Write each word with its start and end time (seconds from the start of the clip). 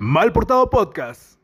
Mal 0.00 0.32
Portado 0.32 0.70
Podcast. 0.70 1.40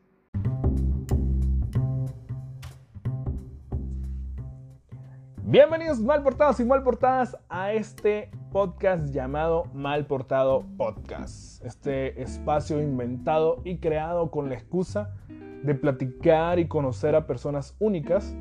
Bienvenidos 5.43 5.99
mal 5.99 6.23
portados 6.23 6.61
y 6.61 6.63
mal 6.63 6.81
portadas 6.81 7.37
a 7.49 7.73
este 7.73 8.31
podcast 8.53 9.13
llamado 9.13 9.65
Mal 9.73 10.05
Portado 10.05 10.65
Podcast. 10.77 11.65
Este 11.65 12.21
espacio 12.21 12.81
inventado 12.81 13.61
y 13.65 13.79
creado 13.79 14.31
con 14.31 14.47
la 14.47 14.55
excusa 14.55 15.13
de 15.61 15.75
platicar 15.75 16.57
y 16.57 16.69
conocer 16.69 17.13
a 17.15 17.27
personas 17.27 17.75
únicas 17.79 18.33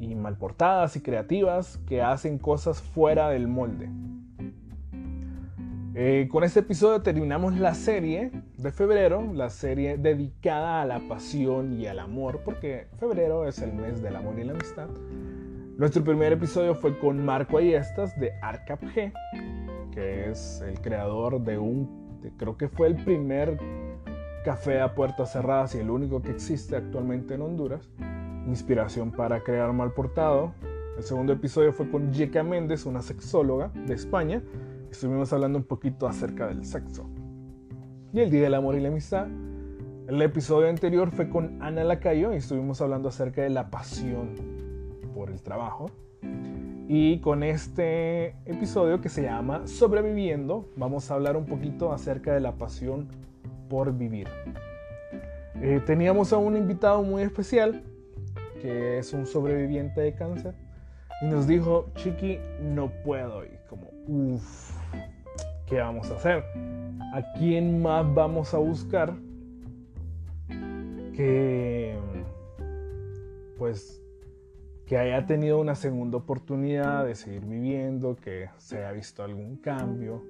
y 0.00 0.14
mal 0.14 0.38
portadas 0.38 0.96
y 0.96 1.02
creativas 1.02 1.76
que 1.86 2.00
hacen 2.00 2.38
cosas 2.38 2.80
fuera 2.80 3.28
del 3.28 3.48
molde. 3.48 3.90
Eh, 5.94 6.26
con 6.30 6.42
este 6.42 6.60
episodio 6.60 7.02
terminamos 7.02 7.58
la 7.58 7.74
serie 7.74 8.30
de 8.58 8.72
febrero, 8.72 9.32
la 9.34 9.50
serie 9.50 9.96
dedicada 9.98 10.82
a 10.82 10.84
la 10.84 10.98
pasión 11.08 11.80
y 11.80 11.86
al 11.86 12.00
amor, 12.00 12.40
porque 12.44 12.88
febrero 12.98 13.46
es 13.46 13.60
el 13.60 13.72
mes 13.72 14.02
del 14.02 14.16
amor 14.16 14.36
y 14.40 14.44
la 14.44 14.52
amistad. 14.52 14.88
Nuestro 15.76 16.02
primer 16.02 16.32
episodio 16.32 16.74
fue 16.74 16.98
con 16.98 17.24
Marco 17.24 17.58
Ayestas 17.58 18.18
de 18.18 18.32
Arcap 18.42 18.82
G, 18.82 19.12
que 19.92 20.30
es 20.30 20.60
el 20.66 20.80
creador 20.80 21.40
de 21.40 21.56
un, 21.56 22.18
creo 22.36 22.56
que 22.56 22.68
fue 22.68 22.88
el 22.88 22.96
primer 22.96 23.56
café 24.44 24.80
a 24.80 24.92
puertas 24.92 25.32
cerradas 25.32 25.76
y 25.76 25.78
el 25.78 25.88
único 25.88 26.20
que 26.20 26.32
existe 26.32 26.74
actualmente 26.74 27.34
en 27.34 27.42
Honduras. 27.42 27.88
Inspiración 28.48 29.12
para 29.12 29.44
crear 29.44 29.72
mal 29.72 29.92
portado. 29.92 30.52
El 30.96 31.04
segundo 31.04 31.32
episodio 31.32 31.72
fue 31.72 31.88
con 31.88 32.12
Yeka 32.12 32.42
Méndez, 32.42 32.86
una 32.86 33.02
sexóloga 33.02 33.70
de 33.86 33.94
España, 33.94 34.42
estuvimos 34.90 35.32
hablando 35.32 35.58
un 35.58 35.64
poquito 35.64 36.08
acerca 36.08 36.48
del 36.48 36.64
sexo. 36.64 37.08
Y 38.10 38.20
el 38.20 38.30
Día 38.30 38.42
del 38.42 38.54
Amor 38.54 38.74
y 38.74 38.80
la 38.80 38.88
Amistad. 38.88 39.26
El 40.08 40.22
episodio 40.22 40.70
anterior 40.70 41.10
fue 41.10 41.28
con 41.28 41.62
Ana 41.62 41.84
Lacayo 41.84 42.32
y 42.32 42.36
estuvimos 42.36 42.80
hablando 42.80 43.10
acerca 43.10 43.42
de 43.42 43.50
la 43.50 43.68
pasión 43.68 44.30
por 45.14 45.28
el 45.28 45.42
trabajo. 45.42 45.90
Y 46.88 47.20
con 47.20 47.42
este 47.42 48.28
episodio 48.46 49.02
que 49.02 49.10
se 49.10 49.24
llama 49.24 49.66
Sobreviviendo, 49.66 50.70
vamos 50.74 51.10
a 51.10 51.14
hablar 51.14 51.36
un 51.36 51.44
poquito 51.44 51.92
acerca 51.92 52.32
de 52.32 52.40
la 52.40 52.52
pasión 52.52 53.08
por 53.68 53.92
vivir. 53.92 54.26
Eh, 55.60 55.82
teníamos 55.84 56.32
a 56.32 56.38
un 56.38 56.56
invitado 56.56 57.02
muy 57.02 57.22
especial, 57.22 57.82
que 58.62 58.96
es 58.96 59.12
un 59.12 59.26
sobreviviente 59.26 60.00
de 60.00 60.14
cáncer, 60.14 60.54
y 61.20 61.26
nos 61.26 61.46
dijo, 61.46 61.90
Chiqui, 61.96 62.38
no 62.62 62.90
puedo. 63.04 63.44
Y 63.44 63.50
como, 63.68 63.90
uff, 64.06 64.77
¿qué 65.68 65.78
vamos 65.80 66.10
a 66.10 66.14
hacer? 66.14 66.44
¿A 67.12 67.22
quién 67.38 67.82
más 67.82 68.14
vamos 68.14 68.54
a 68.54 68.58
buscar 68.58 69.14
que, 71.14 71.96
pues, 73.58 74.02
que 74.86 74.96
haya 74.96 75.26
tenido 75.26 75.60
una 75.60 75.74
segunda 75.74 76.16
oportunidad 76.16 77.04
de 77.04 77.14
seguir 77.14 77.44
viviendo, 77.44 78.16
que 78.16 78.48
se 78.56 78.78
haya 78.78 78.92
visto 78.92 79.22
algún 79.22 79.56
cambio? 79.56 80.22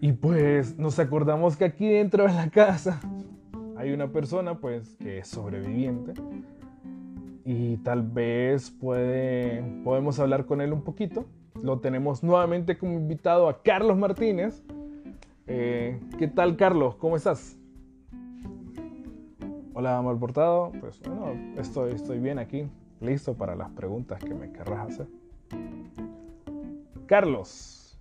Y 0.00 0.12
pues 0.12 0.78
nos 0.78 0.98
acordamos 0.98 1.56
que 1.56 1.64
aquí 1.64 1.88
dentro 1.88 2.26
de 2.26 2.34
la 2.34 2.50
casa 2.50 3.00
hay 3.76 3.92
una 3.92 4.12
persona 4.12 4.58
pues 4.58 4.96
que 4.96 5.18
es 5.18 5.28
sobreviviente 5.28 6.12
y 7.44 7.78
tal 7.78 8.02
vez 8.02 8.70
puede, 8.70 9.62
podemos 9.82 10.18
hablar 10.20 10.46
con 10.46 10.60
él 10.60 10.72
un 10.72 10.82
poquito 10.82 11.26
lo 11.62 11.80
tenemos 11.80 12.22
nuevamente 12.22 12.76
como 12.78 12.94
invitado 12.94 13.48
a 13.48 13.62
Carlos 13.62 13.96
Martínez. 13.96 14.62
Eh, 15.46 16.00
¿Qué 16.18 16.28
tal, 16.28 16.56
Carlos? 16.56 16.96
¿Cómo 16.96 17.16
estás? 17.16 17.56
Hola, 19.74 20.00
mal 20.02 20.18
portado. 20.18 20.72
Pues 20.80 21.00
bueno, 21.02 21.32
estoy, 21.56 21.92
estoy 21.92 22.18
bien 22.18 22.38
aquí, 22.38 22.68
listo 23.00 23.34
para 23.34 23.54
las 23.54 23.70
preguntas 23.70 24.22
que 24.22 24.34
me 24.34 24.50
querrás 24.50 24.88
hacer. 24.88 25.06
Carlos. 27.06 27.98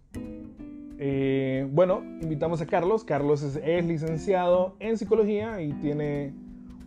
Eh, 0.97 1.67
bueno, 1.71 2.01
invitamos 2.21 2.61
a 2.61 2.65
Carlos. 2.65 3.03
Carlos 3.03 3.43
es, 3.43 3.57
es, 3.57 3.85
licenciado 3.85 4.75
en 4.79 4.97
psicología 4.97 5.61
y 5.61 5.73
tiene 5.73 6.33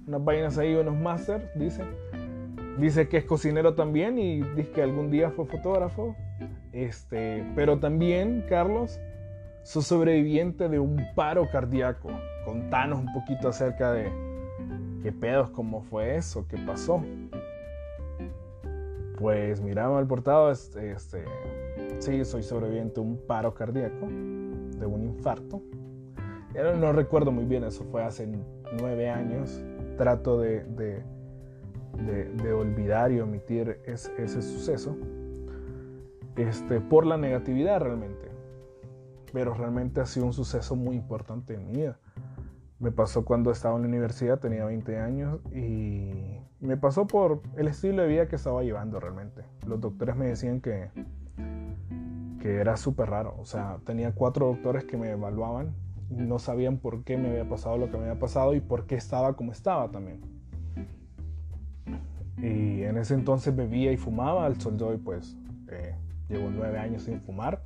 unas 0.06 0.25
vainas 0.25 0.59
ahí, 0.59 0.75
unos 0.75 0.98
máster, 0.98 1.50
dice. 1.54 1.82
Dice 2.78 3.09
que 3.09 3.19
es 3.19 3.25
cocinero 3.25 3.75
también 3.75 4.19
y 4.19 4.41
dice 4.41 4.70
que 4.70 4.82
algún 4.82 5.10
día 5.10 5.31
fue 5.31 5.47
fotógrafo. 5.47 6.16
Este, 6.73 7.45
pero 7.55 7.79
también, 7.79 8.45
Carlos, 8.49 9.01
sos 9.62 9.87
sobreviviente 9.87 10.69
de 10.69 10.79
un 10.79 10.99
paro 11.15 11.49
cardíaco. 11.51 12.09
Contanos 12.45 13.01
un 13.01 13.12
poquito 13.12 13.49
acerca 13.49 13.93
de 13.93 14.11
qué 15.03 15.12
pedos, 15.12 15.51
cómo 15.51 15.83
fue 15.83 16.17
eso, 16.17 16.47
qué 16.49 16.56
pasó. 16.59 17.03
Pues 19.19 19.61
miraba 19.61 19.99
al 19.99 20.06
portado, 20.06 20.51
este, 20.51 20.93
este, 20.93 21.25
sí, 21.99 22.25
soy 22.25 22.43
sobreviviente 22.43 23.00
de 23.00 23.06
un 23.06 23.19
paro 23.27 23.55
cardíaco, 23.55 24.06
de 24.06 24.87
un 24.87 25.05
infarto. 25.05 25.62
Ya 26.55 26.73
no, 26.73 26.93
recuerdo 26.93 27.33
muy 27.33 27.45
bien, 27.45 27.65
eso 27.65 27.85
fue 27.91 28.05
hace 28.05 28.29
nueve 28.81 29.09
años. 29.11 29.61
Trato 29.97 30.41
de, 30.41 30.65
de, 30.65 31.03
de, 32.31 32.53
olvidar 32.53 33.11
y 33.11 33.21
omitir 33.21 33.81
ese 33.85 34.41
suceso 34.41 34.97
este, 36.38 36.81
por 36.81 37.06
la 37.06 37.16
negatividad 37.16 37.81
realmente. 37.81 38.31
Pero 39.32 39.54
realmente 39.54 40.00
ha 40.00 40.06
sido 40.06 40.26
un 40.26 40.32
suceso 40.32 40.76
muy 40.76 40.97
importante 40.97 41.54
en 41.54 41.66
mi 41.66 41.72
vida. 41.72 41.99
Me 42.78 42.93
pasó 42.93 43.25
cuando 43.25 43.50
estaba 43.50 43.75
en 43.76 43.82
la 43.82 43.88
universidad, 43.88 44.38
tenía 44.38 44.65
20 44.65 44.99
años 44.99 45.41
y 45.53 46.38
me 46.60 46.76
pasó 46.76 47.06
por 47.06 47.43
el 47.56 47.66
estilo 47.66 48.03
de 48.03 48.09
vida 48.09 48.28
que 48.28 48.37
estaba 48.37 48.62
llevando 48.62 49.00
realmente. 49.00 49.43
Los 49.66 49.81
doctores 49.81 50.16
me 50.16 50.26
decían 50.26 50.60
que, 50.60 50.91
que 52.41 52.56
era 52.56 52.76
súper 52.76 53.10
raro. 53.10 53.34
O 53.38 53.44
sea, 53.44 53.78
tenía 53.84 54.12
cuatro 54.12 54.47
doctores 54.47 54.84
que 54.84 54.97
me 54.97 55.10
evaluaban 55.10 55.75
y 56.09 56.22
no 56.22 56.38
sabían 56.38 56.78
por 56.78 57.03
qué 57.03 57.16
me 57.16 57.31
había 57.31 57.49
pasado 57.49 57.76
lo 57.78 57.91
que 57.91 57.99
me 57.99 58.05
había 58.05 58.19
pasado 58.20 58.55
y 58.55 58.60
por 58.60 58.87
qué 58.87 58.94
estaba 58.94 59.34
como 59.34 59.50
estaba 59.50 59.91
también. 59.91 60.20
Y 62.38 62.82
en 62.82 62.97
ese 62.97 63.15
entonces 63.15 63.55
bebía 63.55 63.91
y 63.91 63.97
fumaba, 63.97 64.47
al 64.47 64.60
sol 64.60 64.78
de 64.78 64.84
hoy 64.84 64.97
pues 64.99 65.37
eh, 65.69 65.97
Llevo 66.28 66.50
nueve 66.50 66.78
años 66.78 67.03
sin 67.03 67.21
fumar. 67.21 67.62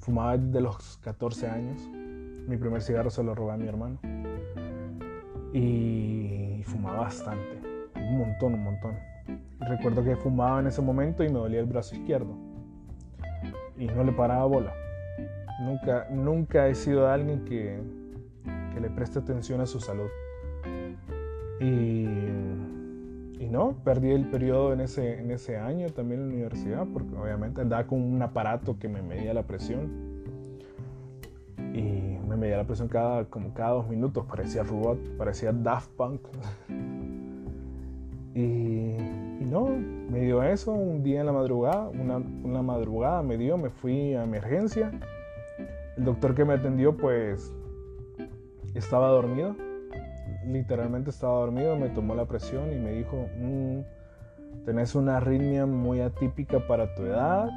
Fumaba 0.00 0.36
desde 0.36 0.60
los 0.60 0.98
14 0.98 1.48
años. 1.48 1.88
Mi 2.46 2.56
primer 2.56 2.82
cigarro 2.82 3.10
se 3.10 3.22
lo 3.22 3.34
robé 3.34 3.52
a 3.52 3.56
mi 3.56 3.66
hermano. 3.66 3.98
Y 5.52 6.62
fumaba 6.64 7.00
bastante. 7.00 7.60
Un 7.94 8.18
montón, 8.18 8.54
un 8.54 8.64
montón. 8.64 8.94
Recuerdo 9.60 10.04
que 10.04 10.14
fumaba 10.16 10.60
en 10.60 10.66
ese 10.66 10.82
momento 10.82 11.24
y 11.24 11.28
me 11.28 11.38
dolía 11.38 11.60
el 11.60 11.66
brazo 11.66 11.96
izquierdo. 11.96 12.36
Y 13.78 13.86
no 13.86 14.04
le 14.04 14.12
paraba 14.12 14.44
bola. 14.44 14.74
Nunca, 15.60 16.06
nunca 16.10 16.68
he 16.68 16.74
sido 16.74 17.08
alguien 17.08 17.44
que, 17.44 17.80
que 18.74 18.80
le 18.80 18.90
preste 18.90 19.18
atención 19.18 19.60
a 19.62 19.66
su 19.66 19.80
salud. 19.80 20.08
Y 21.60 22.06
y 23.38 23.48
no, 23.48 23.76
perdí 23.84 24.12
el 24.12 24.26
periodo 24.26 24.72
en 24.72 24.80
ese, 24.80 25.20
en 25.20 25.30
ese 25.30 25.58
año 25.58 25.90
también 25.90 26.20
en 26.20 26.28
la 26.28 26.34
universidad, 26.34 26.86
porque 26.90 27.14
obviamente 27.14 27.60
andaba 27.60 27.86
con 27.86 28.00
un 28.00 28.22
aparato 28.22 28.78
que 28.78 28.88
me 28.88 29.02
medía 29.02 29.34
la 29.34 29.42
presión. 29.42 30.16
Y 31.74 32.18
me 32.26 32.36
medía 32.36 32.56
la 32.56 32.64
presión 32.64 32.88
cada, 32.88 33.26
como 33.26 33.52
cada 33.52 33.70
dos 33.70 33.88
minutos, 33.88 34.24
parecía 34.26 34.62
robot, 34.62 34.98
parecía 35.18 35.52
Daft 35.52 35.90
Punk. 35.96 36.22
y, 38.34 38.40
y, 38.40 39.44
no, 39.44 39.68
me 40.10 40.20
dio 40.20 40.42
eso 40.42 40.72
un 40.72 41.02
día 41.02 41.20
en 41.20 41.26
la 41.26 41.32
madrugada, 41.32 41.88
una, 41.88 42.16
una 42.16 42.62
madrugada 42.62 43.22
me 43.22 43.36
dio, 43.36 43.58
me 43.58 43.68
fui 43.68 44.14
a 44.14 44.24
emergencia. 44.24 44.92
El 45.98 46.04
doctor 46.04 46.34
que 46.34 46.44
me 46.46 46.54
atendió 46.54 46.96
pues 46.96 47.52
estaba 48.74 49.08
dormido 49.08 49.65
literalmente 50.46 51.10
estaba 51.10 51.40
dormido, 51.40 51.76
me 51.76 51.88
tomó 51.88 52.14
la 52.14 52.26
presión 52.26 52.72
y 52.72 52.76
me 52.76 52.92
dijo, 52.92 53.26
mm, 53.38 53.80
tenés 54.64 54.94
una 54.94 55.18
arritmia 55.18 55.66
muy 55.66 56.00
atípica 56.00 56.66
para 56.66 56.94
tu 56.94 57.02
edad 57.02 57.50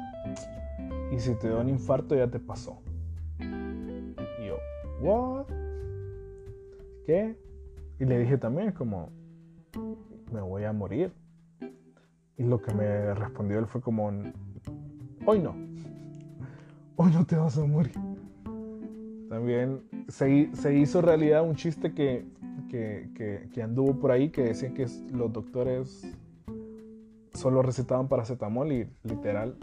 y 1.10 1.18
si 1.18 1.34
te 1.34 1.48
da 1.48 1.60
un 1.60 1.68
infarto 1.68 2.14
ya 2.14 2.28
te 2.28 2.38
pasó. 2.38 2.78
Y 3.38 4.46
yo, 4.46 4.56
¿what? 5.00 5.46
¿Qué? 7.06 7.36
Y 7.98 8.04
le 8.04 8.18
dije 8.18 8.38
también 8.38 8.72
como, 8.72 9.10
me 10.32 10.40
voy 10.40 10.64
a 10.64 10.72
morir. 10.72 11.12
Y 12.36 12.44
lo 12.44 12.60
que 12.62 12.72
me 12.72 13.14
respondió 13.14 13.58
él 13.58 13.66
fue 13.66 13.82
como, 13.82 14.06
hoy 15.26 15.38
no, 15.40 15.54
hoy 16.96 17.10
no 17.12 17.26
te 17.26 17.36
vas 17.36 17.58
a 17.58 17.64
morir. 17.64 17.94
También 19.28 19.82
se 20.08 20.74
hizo 20.74 21.02
realidad 21.02 21.42
un 21.42 21.54
chiste 21.54 21.92
que 21.92 22.24
que, 22.70 23.62
anduvo 23.62 23.98
por 23.98 24.12
ahí 24.12 24.30
que 24.30 24.42
decían 24.42 24.74
que 24.74 24.86
los 25.12 25.32
doctores 25.32 26.06
solo 27.34 27.62
recetaban 27.62 28.08
paracetamol 28.08 28.72
y 28.72 28.88
literal 29.02 29.56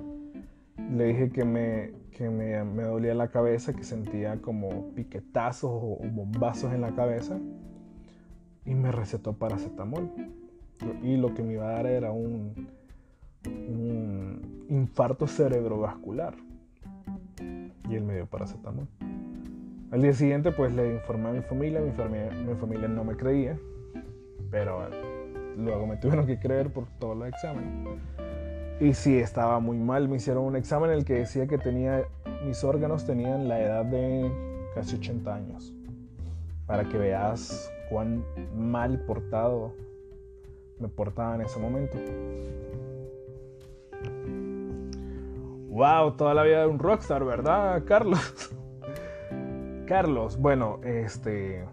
le 0.92 1.06
dije 1.06 1.30
que 1.30 1.44
me, 1.44 1.92
que 2.12 2.30
me, 2.30 2.64
me, 2.64 2.84
dolía 2.84 3.14
la 3.14 3.30
cabeza, 3.30 3.74
que 3.74 3.84
sentía 3.84 4.42
como 4.42 4.94
piquetazos 4.94 5.70
o 5.72 6.00
bombazos 6.12 6.74
en 6.74 6.82
la 6.82 6.96
cabeza 6.96 7.38
y 8.66 8.76
me 8.76 8.92
recetó 8.92 9.34
paracetamol. 9.34 10.12
Y 11.02 11.18
lo 11.18 11.34
que 11.34 11.42
me 11.42 11.54
iba 11.54 11.68
a 11.70 11.74
dar 11.74 11.88
era 11.88 12.12
un, 12.12 12.70
un 13.46 14.66
infarto 14.70 15.26
cerebrovascular. 15.26 16.36
Y 17.90 17.96
él 17.96 18.04
me 18.04 18.16
dio 18.16 18.28
paracetamol. 18.28 18.88
Al 19.90 20.02
día 20.02 20.12
siguiente 20.12 20.52
pues 20.52 20.76
le 20.76 20.96
informé 20.96 21.30
a 21.30 21.32
mi 21.32 21.42
familia, 21.42 21.80
mi 21.80 21.92
familia, 21.92 22.30
mi 22.32 22.56
familia 22.56 22.90
no 22.90 23.06
me 23.06 23.16
creía, 23.16 23.58
pero 24.52 24.90
luego 25.56 25.88
me 25.88 25.96
tuvieron 25.96 26.26
que 26.28 26.38
creer 26.38 26.74
por 26.74 26.88
todos 27.00 27.16
los 27.16 27.30
exámenes. 27.30 27.98
Y 28.82 28.94
sí, 28.94 29.18
estaba 29.18 29.62
muy 29.62 29.78
mal, 29.78 30.10
me 30.10 30.18
hicieron 30.18 30.44
un 30.44 30.58
examen 30.58 30.92
en 30.92 30.98
el 30.98 31.06
que 31.06 31.14
decía 31.14 31.48
que 31.48 31.58
tenía, 31.58 32.04
mis 32.46 32.66
órganos 32.66 33.06
tenían 33.06 33.48
la 33.48 33.62
edad 33.62 33.86
de 33.86 34.30
casi 34.76 34.98
80 34.98 35.34
años. 35.34 35.74
Para 36.66 36.84
que 36.84 36.98
veas 36.98 37.72
cuán 37.90 38.26
mal 38.54 39.00
portado 39.06 39.74
me 40.80 40.90
portaba 40.90 41.36
en 41.36 41.42
ese 41.42 41.60
momento. 41.60 41.98
Wow, 45.70 46.18
toda 46.18 46.34
la 46.34 46.44
vida 46.44 46.60
de 46.62 46.68
un 46.68 46.78
rockstar, 46.78 47.24
¿verdad, 47.24 47.84
Carlos? 47.86 48.54
Carlos, 49.88 50.38
bueno, 50.38 50.82
este, 50.84 51.64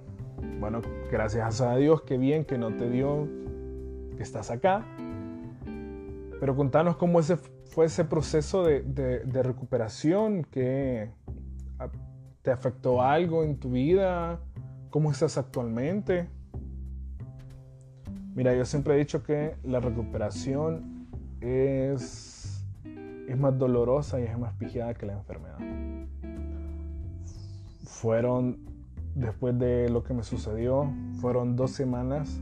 bueno, 0.60 0.82
gracias 1.10 1.60
a 1.60 1.74
Dios, 1.74 2.02
qué 2.02 2.16
bien 2.16 2.44
que 2.44 2.56
no 2.58 2.76
te 2.76 2.88
dio, 2.88 3.28
que 4.16 4.22
estás 4.22 4.52
acá. 4.52 4.86
Pero 6.38 6.54
contanos 6.54 6.96
cómo 6.96 7.20
fue 7.64 7.86
ese 7.86 8.04
proceso 8.04 8.62
de, 8.62 8.82
de 8.82 9.42
recuperación, 9.42 10.44
que 10.44 11.10
te 12.42 12.52
afectó 12.52 13.02
algo 13.02 13.42
en 13.42 13.58
tu 13.58 13.72
vida, 13.72 14.38
cómo 14.90 15.10
estás 15.10 15.36
actualmente. 15.36 16.28
Mira, 18.36 18.54
yo 18.54 18.64
siempre 18.64 18.94
he 18.94 18.98
dicho 18.98 19.24
que 19.24 19.56
la 19.64 19.80
recuperación 19.80 21.08
es, 21.40 22.64
es 23.26 23.38
más 23.38 23.58
dolorosa 23.58 24.20
y 24.20 24.22
es 24.22 24.38
más 24.38 24.54
pijada 24.54 24.94
que 24.94 25.06
la 25.06 25.14
enfermedad 25.14 25.58
fueron, 27.94 28.58
después 29.14 29.58
de 29.58 29.88
lo 29.88 30.02
que 30.02 30.14
me 30.14 30.24
sucedió, 30.24 30.92
fueron 31.20 31.56
dos 31.56 31.70
semanas 31.70 32.40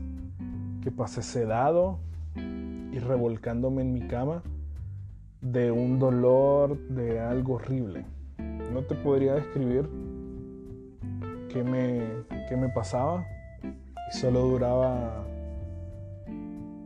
que 0.81 0.91
pasé 0.91 1.21
sedado 1.21 1.99
y 2.35 2.99
revolcándome 2.99 3.83
en 3.83 3.93
mi 3.93 4.07
cama 4.07 4.41
de 5.41 5.71
un 5.71 5.99
dolor, 5.99 6.77
de 6.89 7.19
algo 7.19 7.55
horrible. 7.55 8.05
No 8.73 8.81
te 8.81 8.95
podría 8.95 9.35
describir 9.35 9.87
qué 11.49 11.63
me, 11.63 12.01
qué 12.49 12.57
me 12.57 12.69
pasaba 12.69 13.23
y 13.63 14.17
solo 14.17 14.41
duraba 14.41 15.23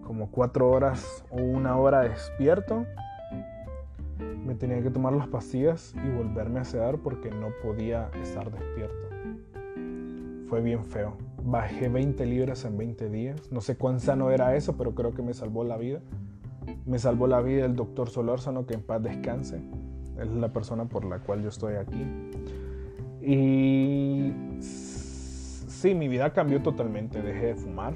como 0.04 0.30
cuatro 0.30 0.70
horas 0.70 1.24
o 1.30 1.38
una 1.38 1.78
hora 1.78 2.02
despierto 2.02 2.86
me 4.48 4.56
tenía 4.56 4.82
que 4.82 4.90
tomar 4.90 5.12
las 5.12 5.28
pastillas 5.28 5.94
y 6.04 6.10
volverme 6.10 6.62
a 6.62 6.64
sedar 6.64 7.00
porque 7.00 7.30
no 7.30 7.50
podía 7.62 8.10
estar 8.24 8.50
despierto. 8.50 9.10
Fue 10.48 10.62
bien 10.62 10.86
feo. 10.86 11.18
Bajé 11.44 11.90
20 11.90 12.26
libras 12.26 12.64
en 12.64 12.78
20 12.78 13.10
días. 13.10 13.52
No 13.52 13.60
sé 13.60 13.76
cuán 13.76 14.00
sano 14.00 14.32
era 14.32 14.56
eso, 14.56 14.78
pero 14.78 14.96
creo 14.96 15.14
que 15.14 15.22
me 15.22 15.34
salvó 15.34 15.66
la 15.66 15.76
vida. 15.76 16.00
Me 16.86 16.98
salvó 16.98 17.28
la 17.28 17.42
vida 17.42 17.66
el 17.66 17.76
doctor 17.76 18.10
Solórzano, 18.10 18.66
que 18.66 18.76
en 18.76 18.84
paz 18.84 19.04
descanse. 19.04 19.60
es 20.18 20.30
la 20.30 20.54
persona 20.54 20.86
por 20.86 21.04
la 21.04 21.20
cual 21.20 21.44
yo 21.44 21.50
estoy 21.50 21.76
aquí. 21.76 22.06
Y 23.22 24.32
sí, 24.62 25.94
mi 25.94 26.08
vida 26.08 26.32
cambió 26.32 26.62
totalmente. 26.62 27.22
Dejé 27.22 27.48
de 27.48 27.56
fumar. 27.56 27.96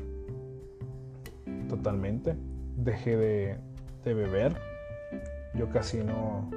Totalmente. 1.69 2.36
Dejé 2.75 3.15
de, 3.15 3.57
de 4.03 4.13
beber 4.13 4.70
yo 5.53 5.69
casi 5.69 6.03
no, 6.03 6.50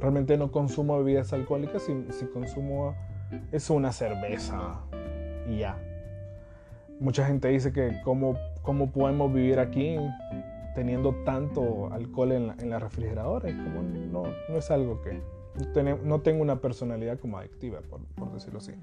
realmente 0.00 0.36
no 0.36 0.50
consumo 0.50 0.98
bebidas 0.98 1.32
alcohólicas, 1.32 1.82
si, 1.82 2.04
si 2.10 2.26
consumo 2.26 2.94
es 3.52 3.68
una 3.70 3.92
cerveza 3.92 4.80
y 5.48 5.58
ya. 5.58 5.78
Mucha 7.00 7.26
gente 7.26 7.48
dice 7.48 7.72
que 7.72 8.00
cómo, 8.04 8.36
cómo 8.62 8.90
podemos 8.90 9.32
vivir 9.32 9.60
aquí 9.60 9.96
teniendo 10.74 11.14
tanto 11.24 11.92
alcohol 11.92 12.32
en 12.32 12.46
la, 12.48 12.56
en 12.58 12.70
la 12.70 12.78
refrigeradora. 12.78 13.48
como 13.50 13.82
no, 13.82 14.24
no 14.48 14.56
es 14.56 14.70
algo 14.70 15.00
que... 15.02 15.20
No 16.04 16.20
tengo 16.20 16.40
una 16.40 16.60
personalidad 16.60 17.18
como 17.18 17.38
adictiva, 17.38 17.80
por, 17.80 18.00
por 18.14 18.32
decirlo 18.32 18.58
así. 18.58 18.74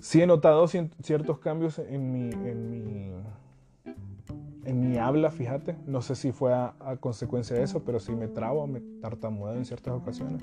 Sí 0.00 0.20
he 0.20 0.26
notado 0.26 0.66
ciertos 0.66 1.38
cambios 1.38 1.78
en 1.78 2.12
mi, 2.12 2.30
en 2.32 2.70
mi 2.70 3.12
en 4.66 4.80
mi 4.80 4.98
habla, 4.98 5.30
fíjate. 5.30 5.76
No 5.86 6.00
sé 6.02 6.14
si 6.14 6.32
fue 6.32 6.52
a, 6.52 6.74
consecuencia 7.00 7.56
de 7.56 7.62
eso, 7.62 7.84
pero 7.84 8.00
sí 8.00 8.12
me 8.12 8.28
trabo, 8.28 8.66
me 8.66 8.80
tartamudeo 9.00 9.56
en 9.56 9.64
ciertas 9.64 9.94
ocasiones. 9.94 10.42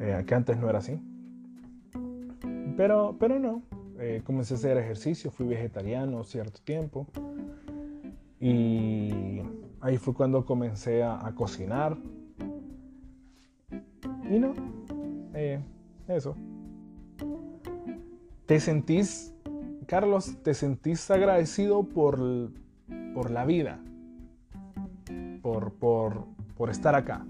Eh, 0.00 0.24
que 0.26 0.34
antes 0.34 0.58
no 0.58 0.68
era 0.68 0.78
así. 0.78 1.00
Pero, 2.76 3.16
pero 3.18 3.38
no. 3.38 3.62
Eh, 3.98 4.22
comencé 4.24 4.54
a 4.54 4.56
hacer 4.56 4.76
ejercicio, 4.76 5.30
fui 5.30 5.46
vegetariano 5.46 6.22
cierto 6.22 6.60
tiempo. 6.62 7.06
Y 8.40 9.40
ahí 9.80 9.98
fue 9.98 10.14
cuando 10.14 10.44
comencé 10.44 11.02
a, 11.02 11.32
cocinar. 11.34 11.96
Y 14.30 14.38
no, 14.38 14.52
eh, 15.34 15.60
eso. 16.06 16.36
¿Te 18.46 18.60
sentís, 18.60 19.34
Carlos, 19.86 20.36
te 20.42 20.54
sentís 20.54 21.10
agradecido 21.10 21.82
por 21.82 22.20
por 23.14 23.30
la 23.30 23.44
vida, 23.44 23.80
por, 25.42 25.72
por, 25.74 26.24
por 26.56 26.70
estar 26.70 26.94
acá. 26.94 27.24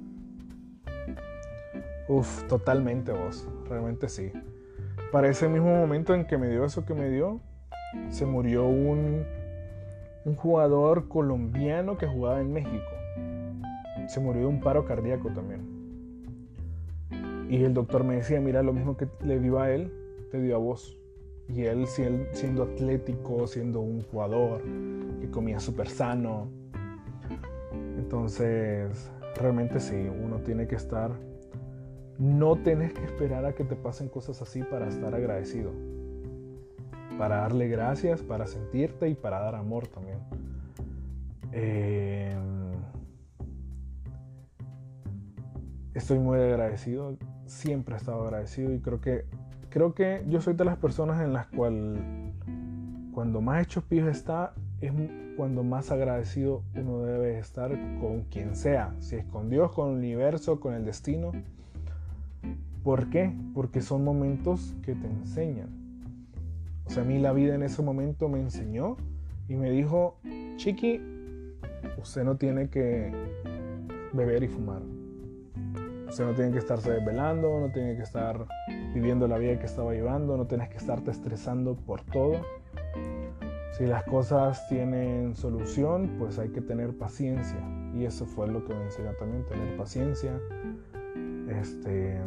Uf, 2.08 2.44
totalmente 2.44 3.12
vos, 3.12 3.46
realmente 3.68 4.08
sí. 4.08 4.32
Para 5.12 5.28
ese 5.28 5.48
mismo 5.48 5.74
momento 5.74 6.14
en 6.14 6.26
que 6.26 6.38
me 6.38 6.48
dio 6.48 6.64
eso 6.64 6.84
que 6.84 6.94
me 6.94 7.10
dio, 7.10 7.40
se 8.10 8.26
murió 8.26 8.66
un, 8.66 9.24
un 10.24 10.34
jugador 10.34 11.08
colombiano 11.08 11.96
que 11.96 12.06
jugaba 12.06 12.40
en 12.40 12.52
México. 12.52 12.90
Se 14.06 14.20
murió 14.20 14.42
de 14.42 14.46
un 14.48 14.60
paro 14.60 14.84
cardíaco 14.84 15.30
también. 15.30 15.78
Y 17.50 17.64
el 17.64 17.72
doctor 17.72 18.04
me 18.04 18.16
decía, 18.16 18.40
mira, 18.40 18.62
lo 18.62 18.72
mismo 18.72 18.96
que 18.96 19.08
le 19.24 19.40
dio 19.40 19.58
a 19.58 19.70
él, 19.70 19.92
te 20.30 20.40
dio 20.40 20.56
a 20.56 20.58
vos. 20.58 20.98
Y 21.48 21.62
él 21.62 21.86
siendo 21.86 22.62
atlético, 22.62 23.46
siendo 23.46 23.80
un 23.80 24.02
jugador 24.02 24.62
que 25.20 25.30
comía 25.30 25.60
súper 25.60 25.88
sano. 25.88 26.48
Entonces, 27.96 29.10
realmente 29.36 29.80
sí, 29.80 29.96
uno 29.96 30.38
tiene 30.38 30.66
que 30.66 30.76
estar... 30.76 31.12
No 32.18 32.56
tienes 32.56 32.92
que 32.92 33.04
esperar 33.04 33.44
a 33.44 33.54
que 33.54 33.62
te 33.62 33.76
pasen 33.76 34.08
cosas 34.08 34.42
así 34.42 34.62
para 34.62 34.88
estar 34.88 35.14
agradecido. 35.14 35.70
Para 37.16 37.36
darle 37.38 37.68
gracias, 37.68 38.22
para 38.22 38.46
sentirte 38.46 39.08
y 39.08 39.14
para 39.14 39.38
dar 39.38 39.54
amor 39.54 39.86
también. 39.86 40.18
Em, 41.52 42.72
estoy 45.94 46.18
muy 46.18 46.38
agradecido. 46.38 47.16
Siempre 47.46 47.94
he 47.94 47.98
estado 47.98 48.22
agradecido 48.22 48.74
y 48.74 48.80
creo 48.80 49.00
que 49.00 49.24
creo 49.70 49.94
que 49.94 50.24
yo 50.28 50.40
soy 50.40 50.54
de 50.54 50.64
las 50.64 50.76
personas 50.78 51.22
en 51.22 51.32
las 51.32 51.46
cuales 51.46 52.00
cuando 53.12 53.40
más 53.40 53.62
hecho 53.62 53.82
pijos 53.82 54.10
está 54.10 54.54
es 54.80 54.92
cuando 55.36 55.64
más 55.64 55.90
agradecido 55.90 56.62
uno 56.74 57.02
debe 57.02 57.38
estar 57.38 57.70
con 58.00 58.22
quien 58.24 58.54
sea, 58.54 58.94
si 59.00 59.16
es 59.16 59.24
con 59.24 59.50
Dios, 59.50 59.72
con 59.72 59.90
el 59.90 59.96
universo, 59.96 60.60
con 60.60 60.74
el 60.74 60.84
destino. 60.84 61.32
¿Por 62.84 63.10
qué? 63.10 63.34
Porque 63.54 63.80
son 63.80 64.04
momentos 64.04 64.76
que 64.82 64.94
te 64.94 65.06
enseñan. 65.06 65.68
O 66.86 66.90
sea, 66.90 67.02
a 67.02 67.06
mí 67.06 67.18
la 67.18 67.32
vida 67.32 67.54
en 67.54 67.62
ese 67.62 67.82
momento 67.82 68.28
me 68.28 68.40
enseñó 68.40 68.96
y 69.48 69.56
me 69.56 69.70
dijo, 69.70 70.16
Chiqui, 70.56 71.02
usted 72.00 72.24
no 72.24 72.36
tiene 72.36 72.68
que 72.68 73.12
beber 74.12 74.42
y 74.42 74.48
fumar. 74.48 74.82
Usted 76.08 76.24
no 76.24 76.32
tiene 76.32 76.52
que 76.52 76.58
estarse 76.58 76.90
desvelando, 76.90 77.60
no 77.60 77.70
tiene 77.70 77.96
que 77.96 78.02
estar 78.02 78.46
viviendo 78.94 79.28
la 79.28 79.36
vida 79.36 79.58
que 79.58 79.66
estaba 79.66 79.92
llevando, 79.92 80.36
no 80.36 80.46
tienes 80.46 80.70
que 80.70 80.78
estarte 80.78 81.10
estresando 81.10 81.74
por 81.74 82.02
todo. 82.02 82.40
Si 83.78 83.86
las 83.86 84.02
cosas 84.02 84.66
tienen 84.68 85.36
solución, 85.36 86.16
pues 86.18 86.36
hay 86.40 86.48
que 86.48 86.60
tener 86.60 86.98
paciencia. 86.98 87.60
Y 87.94 88.06
eso 88.06 88.26
fue 88.26 88.48
lo 88.48 88.64
que 88.64 88.74
me 88.74 88.82
enseñó 88.82 89.12
también, 89.20 89.44
tener 89.46 89.76
paciencia. 89.76 90.32
Este, 91.48 92.18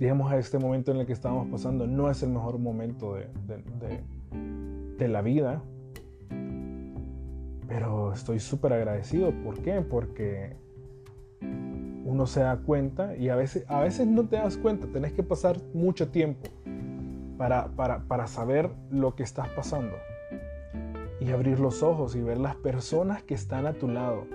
digamos, 0.00 0.32
este 0.32 0.58
momento 0.58 0.90
en 0.90 0.96
el 0.96 1.06
que 1.06 1.12
estamos 1.12 1.46
pasando 1.48 1.86
no 1.86 2.10
es 2.10 2.24
el 2.24 2.30
mejor 2.30 2.58
momento 2.58 3.14
de 3.14 5.08
la 5.08 5.22
vida. 5.22 5.62
Pero 7.68 8.12
estoy 8.12 8.40
súper 8.40 8.72
agradecido. 8.72 9.30
¿Por 9.44 9.60
qué? 9.62 9.80
Porque 9.80 10.56
uno 12.04 12.26
se 12.26 12.40
da 12.40 12.56
cuenta 12.56 13.14
y 13.16 13.28
a 13.28 13.36
veces, 13.36 13.64
a 13.68 13.80
veces 13.80 14.08
no 14.08 14.26
te 14.26 14.36
das 14.36 14.56
cuenta, 14.56 14.88
tenés 14.88 15.12
que 15.12 15.22
pasar 15.22 15.56
mucho 15.72 16.08
tiempo 16.08 16.50
para, 17.48 18.02
para 18.08 18.26
saber 18.26 18.70
lo 18.90 19.14
que 19.14 19.22
estás 19.22 19.48
pasando 19.48 19.96
y 21.20 21.30
abrir 21.30 21.60
los 21.60 21.82
ojos 21.82 22.14
y 22.16 22.22
ver 22.22 22.38
las 22.38 22.56
personas 22.56 23.22
que 23.22 23.34
están 23.34 23.66
a 23.66 23.72
tu 23.72 23.88
lado. 23.88 24.26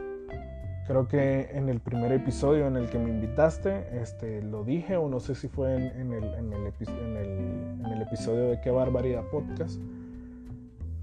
Creo 0.87 1.07
que 1.07 1.49
en 1.51 1.67
el 1.67 1.81
primer 1.81 2.13
episodio 2.13 2.67
en 2.67 2.77
el 2.77 2.89
que 2.89 2.97
me 2.97 3.09
invitaste, 3.09 3.99
este, 4.01 4.41
lo 4.41 4.63
dije, 4.63 4.95
o 4.95 5.09
no 5.09 5.19
sé 5.19 5.35
si 5.35 5.49
fue 5.49 5.75
en, 5.75 6.13
el, 6.13 6.23
en, 6.23 6.53
el, 6.53 6.65
en 6.65 7.85
el, 7.85 8.01
episodio 8.01 8.49
de 8.49 8.61
Qué 8.61 8.71
Barbaridad 8.71 9.23
Podcast, 9.29 9.81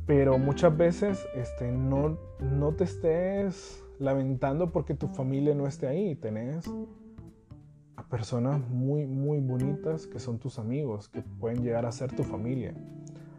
pero 0.07 0.39
muchas 0.39 0.75
veces 0.75 1.27
este, 1.35 1.71
no, 1.71 2.17
no 2.41 2.73
te 2.73 2.85
estés 2.85 3.85
lamentando 3.99 4.73
porque 4.73 4.95
tu 4.95 5.09
familia 5.09 5.55
no 5.55 5.67
esté 5.67 5.87
ahí. 5.87 6.15
Tenés 6.15 6.71
personas 8.05 8.61
muy, 8.69 9.07
muy 9.07 9.41
bonitas 9.41 10.07
que 10.07 10.19
son 10.19 10.39
tus 10.39 10.59
amigos, 10.59 11.09
que 11.09 11.23
pueden 11.23 11.63
llegar 11.63 11.87
a 11.87 11.93
ser 11.93 12.15
tu 12.15 12.23
familia. 12.23 12.75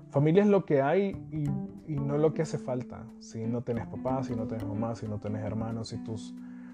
Familia 0.10 0.44
es 0.44 0.50
lo 0.50 0.66
que 0.66 0.82
hay 0.82 1.10
y, 1.32 1.46
no 1.94 2.18
lo 2.18 2.34
que 2.34 2.42
hace 2.42 2.58
falta. 2.58 3.06
Si 3.20 3.46
no 3.46 3.62
tenés 3.62 3.88
papá, 3.88 4.24
si 4.24 4.36
no 4.36 4.48
tenés 4.48 4.66
mamá, 4.66 4.96
si 4.96 5.08
no 5.08 5.20
tenés 5.20 5.44
hermanos, 5.44 5.90
si 5.90 5.98
tu 6.04 6.16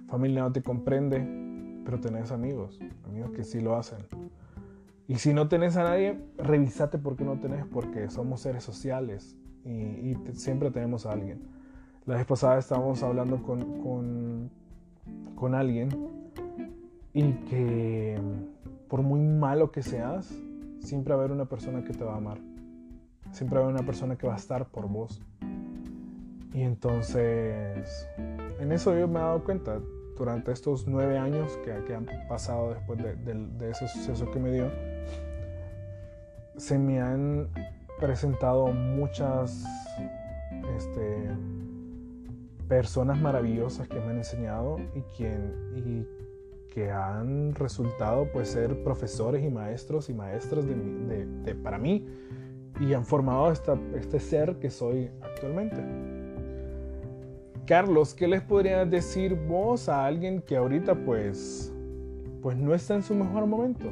familia 0.08 0.44
no 0.44 0.52
te 0.52 0.62
comprende, 0.62 1.82
pero 1.84 2.00
tenés 2.00 2.32
amigos, 2.32 2.80
amigos 3.06 3.32
que 3.32 3.44
sí 3.44 3.60
lo 3.60 3.76
hacen. 3.76 4.06
Y 5.08 5.16
si 5.16 5.34
no 5.34 5.48
tenés 5.48 5.76
a 5.76 5.84
nadie, 5.84 6.20
revisate 6.38 6.98
por 6.98 7.16
qué 7.16 7.26
no 7.26 7.40
tenés, 7.40 7.66
porque 7.66 8.10
somos 8.10 8.42
seres 8.42 8.64
sociales 8.64 9.36
y, 9.66 10.16
siempre 10.34 10.72
tenemos 10.72 11.06
a 11.06 11.12
alguien. 11.12 11.42
La 12.06 12.16
vez 12.16 12.26
pasada 12.26 12.58
estábamos 12.60 13.04
hablando 13.04 13.42
con, 13.44 14.50
con 15.36 15.56
alguien 15.56 15.90
y 17.14 17.34
que 17.50 18.20
por 18.88 19.02
muy 19.02 19.22
malo 19.22 19.72
que 19.72 19.84
seas, 19.84 20.34
siempre 20.80 21.14
va 21.14 21.22
a 21.22 21.24
haber 21.24 21.32
una 21.32 21.46
persona 21.46 21.84
que 21.84 21.94
te 21.94 22.04
va 22.04 22.14
a 22.14 22.18
amar. 22.18 22.40
Siempre 23.32 23.58
va 23.58 23.62
a 23.62 23.66
haber 23.66 23.76
una 23.80 23.86
persona 23.86 24.18
que 24.18 24.28
va 24.28 24.34
a 24.34 24.38
estar 24.38 24.68
por 24.68 24.88
vos. 24.88 25.22
Y 26.54 26.62
entonces, 26.62 28.08
en 28.60 28.72
eso 28.72 28.98
yo 28.98 29.08
me 29.08 29.20
he 29.20 29.22
dado 29.22 29.44
cuenta 29.44 29.80
durante 30.18 30.52
estos 30.52 30.88
nueve 30.88 31.18
años 31.18 31.58
que, 31.64 31.74
que 31.86 31.96
han 31.96 32.06
pasado 32.28 32.74
después 32.74 33.00
de, 33.02 33.16
de, 33.16 33.70
ese 33.70 33.88
suceso 33.88 34.30
que 34.30 34.40
me 34.40 34.52
dio, 34.52 34.70
se 36.58 36.78
me 36.78 37.00
han 37.00 37.48
presentado 38.00 38.68
muchas 38.68 39.64
este, 40.78 41.30
personas 42.68 43.20
maravillosas 43.22 43.88
que 43.88 44.00
me 44.00 44.10
han 44.10 44.18
enseñado 44.18 44.78
y, 44.94 45.02
quien, 45.16 45.54
y 45.76 46.06
que 46.72 46.90
han 46.90 47.54
resultado 47.54 48.28
pues 48.32 48.50
ser 48.50 48.82
profesores 48.84 49.44
y 49.44 49.50
maestros 49.50 50.10
y 50.10 50.14
maestras 50.14 50.66
de, 50.66 51.56
para 51.56 51.78
mí 51.78 52.08
y 52.80 52.94
han 52.94 53.06
formado 53.06 53.52
este 53.52 54.20
ser 54.20 54.58
que 54.58 54.70
soy 54.70 55.12
actualmente. 55.22 55.78
Carlos, 57.68 58.14
¿qué 58.14 58.28
les 58.28 58.42
podrías 58.42 58.90
decir 58.90 59.36
vos 59.36 59.90
a 59.90 60.06
alguien 60.06 60.42
que 60.42 60.56
ahorita 60.56 60.96
pues, 61.06 61.72
pues 62.42 62.58
no 62.58 62.74
está 62.74 62.96
en 62.96 63.04
su 63.04 63.14
mejor 63.14 63.46
momento? 63.46 63.92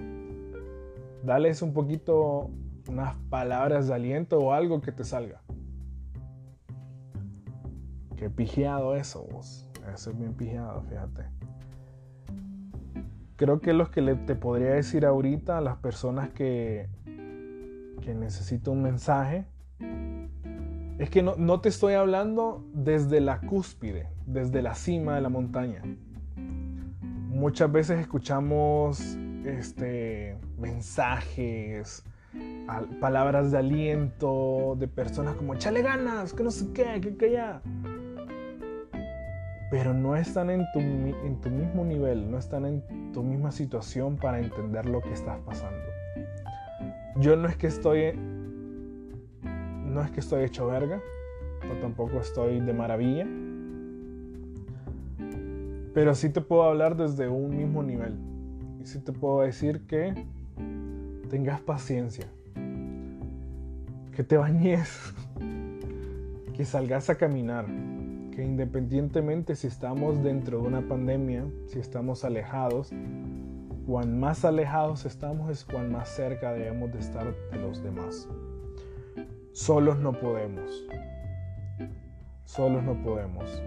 Dales 1.24 1.62
un 1.62 1.74
poquito 1.74 2.50
unas 2.88 3.16
palabras 3.30 3.88
de 3.88 3.94
aliento 3.94 4.40
o 4.40 4.54
algo 4.54 4.82
que 4.82 4.92
te 4.92 5.04
salga. 5.04 5.42
Qué 8.16 8.30
pijeado 8.30 8.96
eso, 8.96 9.28
vos. 9.32 9.70
Eso 9.94 10.12
es 10.12 10.18
bien 10.18 10.34
pijeado, 10.34 10.82
fíjate. 10.84 11.39
Creo 13.40 13.62
que 13.62 13.72
lo 13.72 13.90
que 13.90 14.02
te 14.02 14.36
podría 14.36 14.72
decir 14.72 15.06
ahorita 15.06 15.60
a 15.60 15.62
las 15.62 15.78
personas 15.78 16.30
que, 16.32 16.90
que 18.02 18.14
necesitan 18.14 18.74
un 18.74 18.84
mensaje 18.84 19.46
es 20.98 21.10
que 21.10 21.24
no, 21.24 21.36
no 21.38 21.62
te 21.62 21.70
estoy 21.70 21.94
hablando 21.94 22.66
desde 22.74 23.22
la 23.22 23.40
cúspide, 23.40 24.10
desde 24.26 24.62
la 24.62 24.76
cima 24.76 25.16
de 25.16 25.22
la 25.22 25.30
montaña. 25.30 25.82
Muchas 26.36 27.72
veces 27.72 28.02
escuchamos 28.02 29.00
este, 29.46 30.38
mensajes, 30.58 32.04
palabras 33.00 33.54
de 33.54 33.58
aliento 33.58 34.76
de 34.78 34.90
personas 34.90 35.36
como 35.36 35.54
échale 35.54 35.82
ganas, 35.82 36.34
que 36.34 36.44
no 36.44 36.52
sé 36.52 36.74
qué, 36.74 37.00
que, 37.00 37.16
que 37.16 37.32
ya. 37.32 37.62
Pero 39.70 39.94
no 39.94 40.16
están 40.16 40.50
en 40.50 40.66
tu, 40.74 40.80
en 40.80 41.40
tu 41.42 41.50
mismo 41.50 41.86
nivel, 41.86 42.30
no 42.30 42.38
están 42.38 42.66
en 42.66 43.12
tu 43.12 43.22
misma 43.24 43.52
situación 43.52 44.18
para 44.18 44.40
entender 44.40 44.88
lo 44.88 45.02
que 45.02 45.14
estás 45.14 45.40
pasando. 45.46 45.86
Yo 47.18 47.36
no 47.36 47.48
es 47.48 47.56
que 47.58 47.68
estoy. 47.68 48.14
No 49.44 50.02
es 50.02 50.12
que 50.12 50.20
estoy 50.20 50.44
hecho 50.44 50.68
verga, 50.68 51.02
o 51.70 51.82
tampoco 51.82 52.20
estoy 52.20 52.60
de 52.60 52.74
maravilla. 52.74 53.28
Pero 55.94 56.16
sí 56.16 56.30
te 56.30 56.42
puedo 56.42 56.64
hablar 56.64 56.96
desde 56.96 57.28
un 57.28 57.58
mismo 57.58 57.84
nivel. 57.84 58.16
Y 58.80 58.86
sí 58.86 59.00
te 59.00 59.12
puedo 59.12 59.42
decir 59.42 59.82
que 59.88 60.26
tengas 61.30 61.62
paciencia, 61.62 62.26
que 64.16 64.24
te 64.24 64.38
bañes, 64.38 65.14
que 66.56 66.66
salgas 66.66 67.10
a 67.10 67.16
caminar, 67.16 67.66
independientemente 68.44 69.56
si 69.56 69.68
estamos 69.68 70.24
dentro 70.24 70.62
de 70.62 70.68
una 70.68 70.88
pandemia, 70.88 71.46
si 71.68 71.80
estamos 71.80 72.24
alejados, 72.24 72.92
cuan 73.86 74.20
más 74.20 74.46
alejados 74.46 75.06
estamos 75.06 75.50
es 75.50 75.66
cuán 75.66 75.92
más 75.92 76.10
cerca 76.10 76.54
debemos 76.54 76.92
de 76.94 77.00
estar 77.00 77.34
de 77.52 77.58
los 77.58 77.84
demás. 77.84 78.28
Solos 79.52 79.98
no 79.98 80.14
podemos. 80.14 80.86
Solos 82.46 82.84
no 82.84 83.02
podemos. 83.04 83.64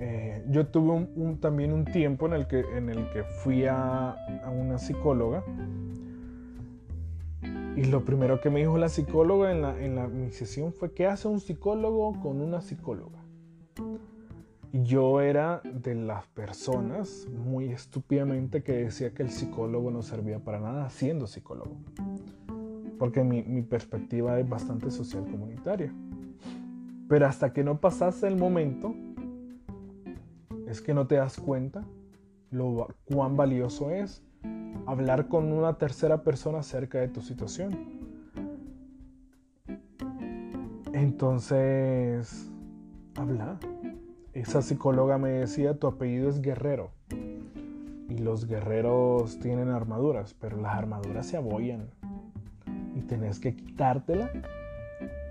Eh, 0.00 0.44
yo 0.48 0.66
tuve 0.66 1.06
también 1.40 1.72
un 1.72 1.84
tiempo 1.84 2.26
en 2.26 2.34
el 2.34 2.46
que, 2.46 2.64
fui 3.42 3.66
a, 3.66 4.16
una 4.52 4.78
psicóloga 4.78 5.42
y 7.76 7.84
lo 7.84 8.04
primero 8.04 8.40
que 8.40 8.50
me 8.50 8.60
dijo 8.60 8.76
la 8.76 8.88
psicóloga 8.88 9.52
en, 9.52 9.62
la, 9.62 9.78
en 9.78 10.20
mi 10.20 10.30
sesión 10.30 10.72
fue, 10.72 10.92
¿qué 10.92 11.06
hace 11.06 11.28
un 11.28 11.40
psicólogo 11.40 12.20
con 12.20 12.40
una 12.40 12.60
psicóloga? 12.60 13.17
Yo 14.72 15.20
era 15.20 15.62
de 15.64 15.94
las 15.94 16.26
personas 16.26 17.26
muy 17.30 17.70
estúpidamente 17.70 18.62
que 18.62 18.72
decía 18.72 19.14
que 19.14 19.22
el 19.22 19.30
psicólogo 19.30 19.90
no 19.90 20.02
servía 20.02 20.38
para 20.40 20.60
nada 20.60 20.90
siendo 20.90 21.26
psicólogo. 21.26 21.76
Porque 22.98 23.24
mi, 23.24 23.42
mi 23.42 23.62
perspectiva 23.62 24.38
es 24.38 24.48
bastante 24.48 24.90
social 24.90 25.24
comunitaria. 25.24 25.92
Pero 27.08 27.26
hasta 27.26 27.52
que 27.52 27.64
no 27.64 27.80
pasase 27.80 28.28
el 28.28 28.36
momento, 28.36 28.94
es 30.66 30.82
que 30.82 30.92
no 30.92 31.06
te 31.06 31.14
das 31.14 31.38
cuenta 31.38 31.84
lo 32.50 32.88
cuán 33.04 33.36
valioso 33.36 33.90
es 33.90 34.22
hablar 34.86 35.28
con 35.28 35.52
una 35.52 35.78
tercera 35.78 36.22
persona 36.22 36.60
acerca 36.60 36.98
de 36.98 37.08
tu 37.08 37.20
situación. 37.20 37.98
Entonces, 40.92 42.50
habla. 43.16 43.58
Esa 44.38 44.62
psicóloga 44.62 45.18
me 45.18 45.30
decía, 45.30 45.74
tu 45.74 45.88
apellido 45.88 46.28
es 46.28 46.40
guerrero. 46.40 46.92
Y 48.08 48.18
los 48.18 48.46
guerreros 48.46 49.40
tienen 49.40 49.68
armaduras, 49.68 50.32
pero 50.40 50.56
las 50.56 50.76
armaduras 50.76 51.26
se 51.26 51.36
abollan. 51.36 51.90
Y 52.94 53.00
tenés 53.00 53.40
que 53.40 53.56
quitártela 53.56 54.30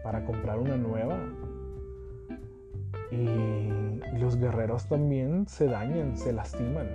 para 0.03 0.25
comprar 0.25 0.59
una 0.59 0.75
nueva. 0.75 1.17
Y 3.09 4.19
los 4.19 4.35
guerreros 4.35 4.87
también 4.87 5.47
se 5.47 5.67
dañan, 5.67 6.17
se 6.17 6.33
lastiman. 6.33 6.89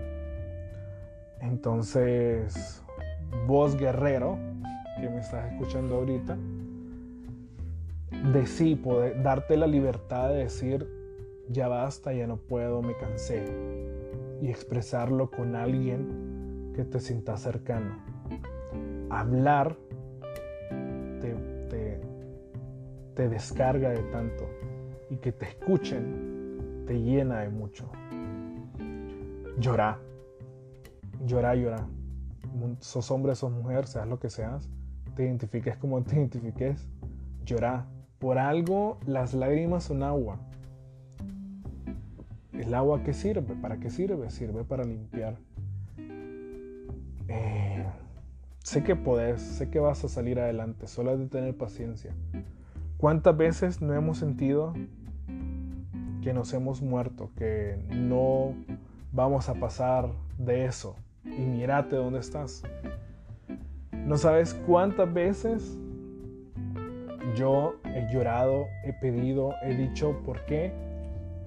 Entonces, 1.41 2.83
vos 3.47 3.75
guerrero, 3.75 4.37
que 5.01 5.09
me 5.09 5.21
estás 5.21 5.51
escuchando 5.51 5.95
ahorita, 5.95 6.37
de 8.35 8.47
sí, 8.47 8.77
poder 8.77 9.23
darte 9.23 9.57
la 9.57 9.67
libertad 9.67 10.29
de 10.29 10.45
decir, 10.45 11.02
ya 11.49 11.69
basta, 11.69 12.13
ya 12.13 12.27
no 12.27 12.37
puedo, 12.37 12.83
me 12.83 12.97
cansé. 12.97 13.45
Y 14.41 14.49
expresarlo 14.49 15.31
con 15.31 15.55
alguien 15.55 16.73
que 16.75 16.85
te 16.85 17.01
sienta 17.01 17.37
cercano. 17.37 17.97
Hablar 19.11 19.77
te, 21.21 21.35
te, 21.69 22.01
te 23.15 23.29
descarga 23.29 23.91
de 23.91 24.03
tanto 24.11 24.49
y 25.11 25.17
que 25.17 25.33
te 25.33 25.47
escuchen 25.47 26.85
te 26.87 27.01
llena 27.01 27.41
de 27.41 27.51
mucho. 27.51 27.91
Llorar 29.59 30.13
llora, 31.27 31.55
llora. 31.55 31.87
Sos 32.81 33.11
hombre, 33.11 33.35
sos 33.35 33.51
mujer, 33.53 33.87
seas 33.87 34.07
lo 34.07 34.19
que 34.19 34.29
seas, 34.29 34.69
te 35.15 35.25
identifiques 35.25 35.77
como 35.77 36.03
te 36.03 36.17
identifiques, 36.17 36.89
llora. 37.45 37.87
Por 38.19 38.39
algo 38.39 38.99
las 39.07 39.35
lágrimas 39.35 39.85
son 39.85 40.03
agua. 40.03 40.39
¿El 42.63 42.75
agua 42.75 43.03
qué 43.03 43.13
sirve? 43.13 43.57
¿Para 43.61 43.79
qué 43.79 43.91
sirve? 43.91 44.31
Sirve 44.31 44.63
para 44.63 44.85
limpiar. 44.85 45.35
eh, 47.27 47.85
sé 48.63 48.85
que 48.85 48.95
podés, 48.95 49.43
sé 49.43 49.69
que 49.69 49.81
vas 49.81 50.05
a 50.05 50.09
salir 50.09 50.39
adelante, 50.39 50.87
solo 50.87 51.11
has 51.11 51.19
de 51.19 51.27
tener 51.27 51.57
paciencia. 51.57 52.15
¿Cuántas 52.99 53.37
veces 53.37 53.83
no 53.83 53.95
hemos 53.95 54.19
sentido 54.19 54.75
que 56.23 56.33
nos 56.33 56.53
hemos 56.53 56.83
muerto, 56.83 57.31
que 57.37 57.79
no 57.91 58.55
vamos 59.11 59.49
a 59.49 59.55
pasar 59.55 60.11
de 60.39 60.67
eso? 60.67 60.95
Y 61.25 61.41
mírate 61.41 61.97
dónde 61.97 62.21
estás. 62.21 62.63
No 64.07 64.17
sabes 64.17 64.55
cuántas 64.55 65.13
veces 65.13 65.77
yo 67.35 67.75
he 67.87 68.07
llorado, 68.13 68.67
he 68.85 68.93
pedido, 68.93 69.53
he 69.65 69.75
dicho 69.75 70.17
por 70.25 70.45
qué 70.45 70.73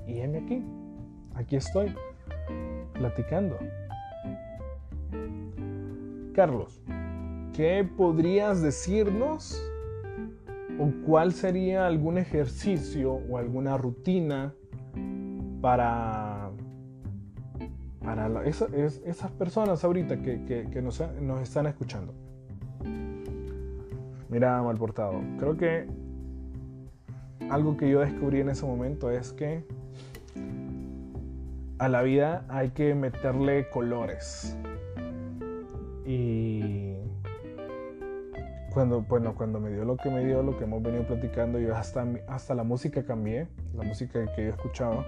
y 0.07 0.19
heme 0.19 0.39
aquí. 0.39 0.61
Aquí 1.35 1.57
estoy, 1.57 1.93
platicando. 2.93 3.57
Carlos, 6.33 6.81
¿qué 7.53 7.87
podrías 7.97 8.61
decirnos 8.61 9.61
o 10.79 10.91
cuál 11.05 11.33
sería 11.33 11.87
algún 11.87 12.17
ejercicio 12.17 13.13
o 13.29 13.37
alguna 13.37 13.77
rutina 13.77 14.53
para, 15.61 16.51
para 18.03 18.45
esas 18.45 19.31
personas 19.31 19.83
ahorita 19.83 20.21
que, 20.21 20.81
nos, 20.81 21.01
están 21.41 21.67
escuchando? 21.67 22.13
Mira, 24.29 24.61
mal 24.61 24.77
portado. 24.77 25.21
Creo 25.37 25.57
que 25.57 25.87
algo 27.49 27.75
que 27.75 27.89
yo 27.89 27.99
descubrí 27.99 28.39
en 28.39 28.49
ese 28.49 28.65
momento 28.65 29.11
es 29.11 29.33
que 29.33 29.65
a 31.79 31.89
la 31.89 32.01
vida 32.01 32.45
hay 32.49 32.69
que 32.71 32.95
meterle 32.95 33.69
colores. 33.69 34.57
Y 36.05 36.95
cuando, 38.73 39.01
bueno, 39.01 39.35
cuando 39.35 39.59
me 39.59 39.71
dio 39.71 39.85
lo 39.85 39.97
que 39.97 40.09
me 40.09 40.23
dio, 40.23 40.43
lo 40.43 40.57
que 40.57 40.65
hemos 40.65 40.81
venido 40.81 41.05
platicando, 41.05 41.59
yo 41.59 41.75
hasta, 41.75 42.05
hasta 42.27 42.55
la 42.55 42.63
música 42.63 43.03
cambié, 43.03 43.47
la 43.73 43.83
música 43.83 44.25
que 44.35 44.45
yo 44.45 44.49
escuchaba. 44.49 45.05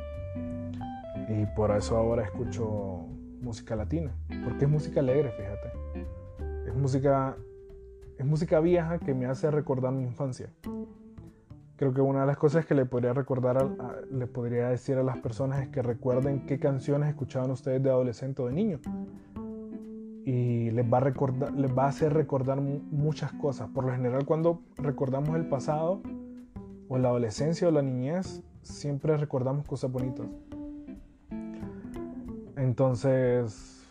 Y 1.30 1.46
por 1.56 1.72
eso 1.72 1.98
ahora 1.98 2.24
escucho 2.24 3.06
música 3.42 3.76
latina, 3.76 4.12
porque 4.44 4.66
es 4.66 4.72
música 4.72 5.00
alegre, 5.00 5.32
fíjate. 5.32 5.72
Es 6.68 6.76
música 6.76 7.38
es 8.18 8.26
música 8.26 8.60
vieja 8.60 8.98
que 8.98 9.14
me 9.14 9.28
hace 9.28 9.52
recordar 9.52 9.94
mi 9.94 10.04
infancia. 10.04 10.50
Creo 11.78 11.94
que 11.94 12.02
una 12.02 12.22
de 12.22 12.26
las 12.26 12.38
cosas 12.38 12.66
que 12.66 12.74
le 12.74 12.86
podría 12.86 13.14
recordar, 13.14 13.70
le 14.12 14.26
podría 14.26 14.70
decir 14.70 14.98
a 14.98 15.04
las 15.04 15.20
personas 15.20 15.62
es 15.62 15.68
que 15.70 15.84
recuerden 15.84 16.48
qué 16.48 16.60
canciones 16.60 17.10
escuchaban 17.10 17.52
ustedes 17.52 17.84
de 17.84 17.92
adolescente 17.92 18.42
o 18.42 18.48
de 18.48 18.54
niño. 18.54 18.80
Y 20.26 20.72
les 20.72 20.92
va 20.92 20.98
a, 20.98 21.02
recordar, 21.02 21.54
les 21.54 21.78
va 21.78 21.86
a 21.86 21.90
hacer 21.90 22.14
recordar 22.14 22.60
muchas 22.60 23.32
cosas. 23.34 23.70
Por 23.70 23.86
lo 23.86 23.92
general, 23.92 24.26
cuando 24.26 24.62
recordamos 24.78 25.36
el 25.36 25.46
pasado, 25.46 26.02
o 26.90 26.98
la 26.98 27.10
adolescencia 27.10 27.68
o 27.68 27.72
la 27.72 27.84
niñez, 27.84 28.42
siempre 28.64 29.16
recordamos 29.16 29.68
cosas 29.68 29.92
bonitas. 29.92 30.26
Entonces, 32.56 33.88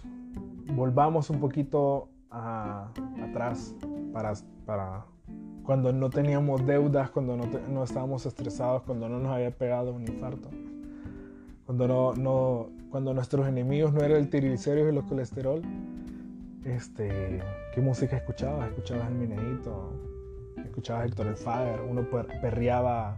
volvamos 0.75 1.31
un 1.31 1.38
poquito 1.38 2.09
atrás 2.31 3.76
para, 4.12 4.33
para 4.64 5.07
cuando 5.66 5.92
no 5.92 6.08
teníamos 6.11 6.64
deudas, 6.64 7.11
cuando 7.11 7.37
no, 7.37 7.85
estábamos 7.85 8.25
estresados, 8.25 8.82
cuando 8.82 9.08
no 9.08 9.18
nos 9.18 9.32
había 9.32 9.50
pegado 9.50 9.92
un 9.92 10.02
infarto, 10.02 10.49
cuando, 11.66 11.88
no, 11.88 12.14
no, 12.14 12.70
cuando 12.90 13.12
nuestros 13.12 13.49
enemigos 13.49 13.92
no 13.92 14.00
eran 14.02 14.18
el 14.18 14.30
triglicéridos 14.30 14.94
y 14.94 14.96
el 14.96 15.04
colesterol. 15.04 15.62
Este, 16.64 17.40
¿Qué 17.75 17.80
música 17.80 18.16
escuchabas? 18.16 18.68
Escuchabas 18.68 19.08
el 19.08 19.14
Mineito, 19.16 19.92
escuchabas 20.64 21.06
Héctor 21.06 21.26
el 21.26 21.37
Fader, 21.37 21.80
uno 21.80 22.06
perreaba 22.40 23.16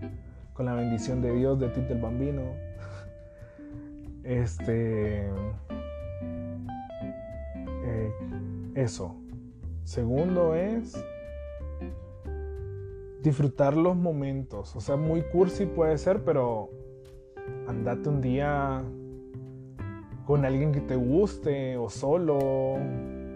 con 0.55 0.67
la 0.67 0.75
bendición 0.75 1.21
de 1.21 1.35
Dios 1.35 1.61
de 1.61 1.69
Tito 1.69 1.93
el 1.93 2.01
Bambino. 2.01 2.43
Este. 4.25 5.29
Eh, 7.85 8.13
eso. 8.75 9.15
Segundo 9.85 10.55
es 10.55 11.03
disfrutar 13.23 13.77
los 13.77 13.97
momentos. 13.97 14.75
O 14.77 14.81
sea, 14.81 14.97
muy 14.97 15.23
cursi 15.23 15.67
puede 15.67 15.99
ser, 15.99 16.25
pero 16.25 16.71
andate 17.67 18.09
un 18.09 18.21
día 18.21 18.85
con 20.25 20.45
alguien 20.45 20.73
que 20.73 20.81
te 20.81 20.97
guste 20.97 21.77
o 21.77 21.89
solo 21.89 22.77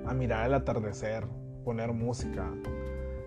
a 0.06 0.14
mirar 0.14 0.46
el 0.46 0.54
atardecer, 0.54 1.26
poner 1.64 1.92
música. 1.92 2.52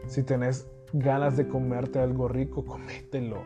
Si 0.08 0.24
tenés 0.24 0.70
ganas 0.94 1.36
de 1.36 1.48
comerte 1.48 2.00
algo 2.00 2.28
rico, 2.28 2.64
comételo. 2.64 3.44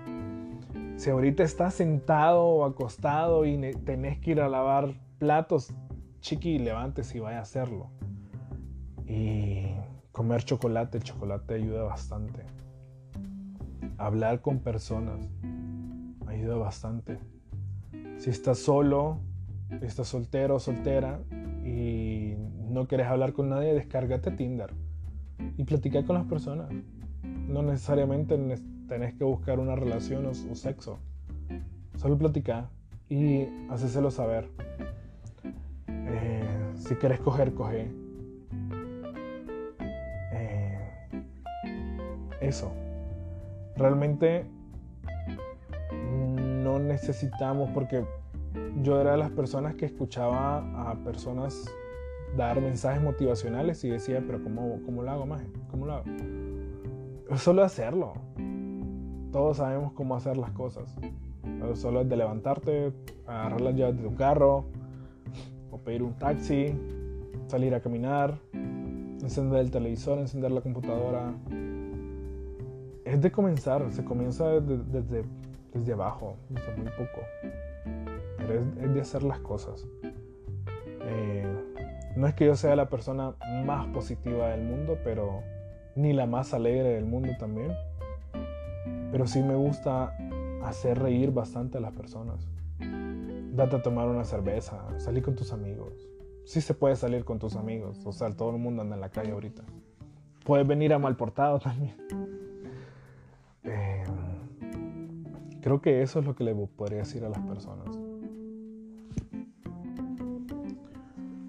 Si 0.97 1.09
ahorita 1.09 1.43
estás 1.43 1.75
sentado 1.75 2.43
o 2.43 2.65
acostado 2.65 3.45
y 3.45 3.57
tenés 3.85 4.19
que 4.19 4.31
ir 4.31 4.41
a 4.41 4.49
lavar 4.49 4.93
platos, 5.17 5.73
chiqui, 6.19 6.59
levántese 6.59 7.17
y 7.17 7.21
vaya 7.21 7.39
a 7.39 7.43
hacerlo. 7.43 7.89
Y 9.07 9.67
comer 10.11 10.43
chocolate, 10.43 10.97
el 10.97 11.03
chocolate 11.05 11.53
ayuda 11.53 11.83
bastante. 11.83 12.58
Hablar 13.99 14.41
con 14.41 14.59
personas 14.59 15.19
ayuda 16.25 16.55
bastante. 16.55 17.19
Si 18.17 18.29
estás 18.29 18.59
solo, 18.59 19.19
estás 19.81 20.07
soltero 20.07 20.55
o 20.55 20.59
soltera 20.59 21.19
y 21.63 22.35
no 22.69 22.87
quieres 22.87 23.07
hablar 23.07 23.33
con 23.33 23.49
nadie, 23.49 23.73
descárgate 23.73 24.31
Tinder 24.31 24.73
y 25.57 25.63
platica 25.65 26.03
con 26.05 26.15
las 26.15 26.25
personas. 26.25 26.69
No 27.23 27.61
necesariamente 27.61 28.37
tenés 28.87 29.13
que 29.15 29.23
buscar 29.23 29.59
una 29.59 29.75
relación 29.75 30.25
o, 30.25 30.33
sexo. 30.33 30.99
Solo 31.97 32.17
platicar 32.17 32.69
y 33.09 33.47
hacéselo 33.69 34.11
saber. 34.11 34.49
Eh, 35.87 36.71
si 36.75 36.95
quieres 36.95 37.19
coger, 37.19 37.53
coge. 37.53 37.91
eso. 42.41 42.71
Realmente 43.79 44.45
no 46.03 46.79
necesitamos, 46.79 47.69
porque 47.73 48.03
yo 48.83 48.99
era 48.99 49.11
de 49.11 49.17
las 49.17 49.31
personas 49.31 49.75
que 49.75 49.85
escuchaba 49.85 50.57
a 50.91 50.95
personas 51.05 51.65
dar 52.35 52.59
mensajes 52.61 53.01
motivacionales 53.01 53.81
y 53.85 53.89
decía, 53.89 54.21
pero 54.27 54.43
¿cómo, 54.43 54.81
cómo 54.85 55.01
lo 55.01 55.11
hago, 55.11 55.25
más? 55.25 55.41
¿Cómo 55.71 55.85
lo 55.85 55.93
hago? 55.93 56.05
Solo 57.37 57.63
hacerlo. 57.63 58.15
Todos 59.31 59.57
sabemos 59.57 59.93
cómo 59.93 60.13
hacer 60.15 60.35
las 60.35 60.51
cosas. 60.51 60.93
Solo 61.75 62.01
es 62.01 62.09
de 62.09 62.17
levantarte, 62.17 62.91
agarrar 63.27 63.61
las 63.61 63.75
llaves 63.75 63.95
de 63.95 64.03
tu 64.03 64.13
carro, 64.15 64.65
o 65.71 65.77
pedir 65.77 66.03
un 66.03 66.15
taxi, 66.15 66.77
salir 67.47 67.73
a 67.73 67.79
caminar, 67.79 68.37
encender 68.51 69.59
el 69.61 69.71
televisor, 69.71 70.19
encender 70.19 70.51
la 70.51 70.59
computadora, 70.59 71.33
es 73.09 73.21
de 73.21 73.31
comenzar, 73.31 73.91
se 73.91 74.05
comienza 74.05 74.47
desde, 74.59 75.93
abajo, 75.93 76.35
desde 76.49 76.75
muy 76.75 76.91
poco. 76.91 77.21
Pero 78.37 78.63
es, 78.79 78.93
de 78.93 79.01
hacer 79.01 79.23
las 79.23 79.39
cosas. 79.39 79.87
Eh, 81.01 81.47
no 82.15 82.27
es 82.27 82.35
que 82.35 82.45
yo 82.45 82.55
sea 82.55 82.75
la 82.75 82.87
persona 82.87 83.33
más 83.65 83.87
positiva 83.87 84.49
del 84.49 84.63
mundo, 84.63 84.97
pero 85.03 85.41
ni 85.95 86.13
la 86.13 86.27
más 86.27 86.53
alegre 86.53 86.89
del 86.89 87.05
mundo 87.05 87.31
también. 87.39 87.73
Pero 89.11 89.25
sí 89.25 89.41
me 89.41 89.55
gusta 89.55 90.15
hacer 90.63 90.99
reír 90.99 91.31
bastante 91.31 91.79
a 91.79 91.81
las 91.81 91.93
personas. 91.93 92.47
Date 92.79 93.77
a 93.77 93.81
tomar 93.81 94.07
una 94.07 94.23
cerveza, 94.23 94.85
salir 94.99 95.23
con 95.23 95.35
tus 95.35 95.51
amigos. 95.51 95.93
Sí 96.45 96.61
se 96.61 96.75
puede 96.75 96.95
salir 96.95 97.25
con 97.25 97.39
tus 97.39 97.55
amigos, 97.55 98.05
o 98.05 98.11
sea, 98.11 98.29
todo 98.31 98.51
el 98.51 98.57
mundo 98.57 98.83
anda 98.83 98.95
en 98.95 99.01
la 99.01 99.09
calle 99.09 99.31
ahorita. 99.31 99.63
Puedes 100.45 100.67
venir 100.67 100.93
a 100.93 100.99
mal 100.99 101.15
portado 101.15 101.59
también. 101.59 101.95
Creo 105.61 105.81
que 105.81 106.01
eso 106.01 106.19
es 106.19 106.25
lo 106.25 106.35
que 106.35 106.43
le 106.43 106.55
podría 106.55 106.99
decir 106.99 107.23
a 107.25 107.29
las 107.29 107.39
personas. 107.39 107.97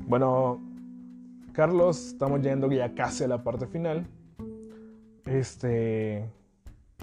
Bueno, 0.06 0.60
Carlos, 1.52 2.08
estamos 2.08 2.42
yendo 2.42 2.70
ya 2.72 2.94
casi 2.94 3.24
a 3.24 3.28
la 3.28 3.44
parte 3.44 3.66
final. 3.66 4.06
Este, 5.26 6.28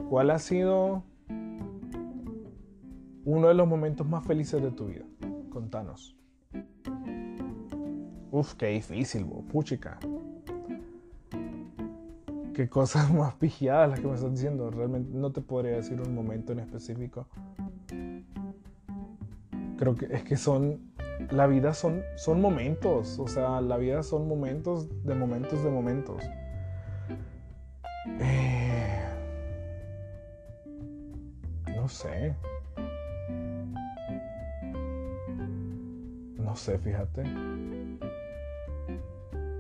¿cuál 0.10 0.32
ha 0.32 0.40
sido 0.40 1.04
uno 3.24 3.48
de 3.48 3.54
los 3.54 3.68
momentos 3.68 4.06
más 4.08 4.26
felices 4.26 4.62
de 4.62 4.72
tu 4.72 4.88
vida? 4.88 5.06
Contanos. 5.50 6.18
Uf, 8.32 8.56
qué 8.56 8.68
difícil, 8.68 9.26
puchica 9.50 9.98
qué 12.58 12.68
cosas 12.68 13.14
más 13.14 13.36
pigiadas 13.36 13.88
las 13.88 14.00
que 14.00 14.08
me 14.08 14.16
estás 14.16 14.32
diciendo. 14.32 14.72
Realmente 14.72 15.12
no 15.14 15.32
te 15.32 15.42
podría 15.42 15.76
decir 15.76 16.02
un 16.02 16.16
momento 16.16 16.54
en 16.54 16.60
específico. 16.60 17.28
Creo 19.78 19.96
que 19.96 20.08
es 20.10 20.24
que 20.24 20.38
son 20.38 20.82
la 21.30 21.46
vida 21.46 21.74
son, 21.74 22.02
son 22.16 22.42
momentos, 22.42 23.20
o 23.20 23.28
sea, 23.28 23.62
la 23.62 23.78
vida 23.78 24.02
son 24.02 24.28
momentos 24.28 24.88
de 25.04 25.14
momentos 25.14 25.64
de 25.64 25.70
momentos. 25.70 26.24
Eh, 28.20 29.04
no 31.76 31.88
sé. 31.88 32.36
No 36.38 36.56
sé, 36.56 36.80
fíjate. 36.80 37.24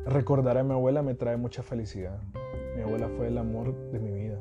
Recordar 0.05 0.57
a 0.57 0.63
mi 0.63 0.71
abuela 0.71 1.03
me 1.03 1.13
trae 1.13 1.38
mucha 1.38 1.62
felicidad. 1.62 2.19
Mi 2.78 2.84
abuela 2.84 3.10
fue 3.10 3.28
el 3.30 3.38
amor 3.40 3.74
de 3.92 4.00
mi 4.00 4.12
vida. 4.12 4.40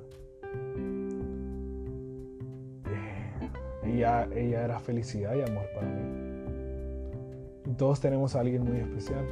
Eh, 2.85 3.51
ella, 3.85 4.29
ella 4.31 4.63
era 4.63 4.79
felicidad 4.79 5.35
y 5.35 5.41
amor 5.41 5.65
para 5.75 5.87
mí. 5.87 6.03
Todos 7.79 7.99
tenemos 7.99 8.37
a 8.37 8.41
alguien 8.41 8.63
muy 8.63 8.77
especial. 8.77 9.25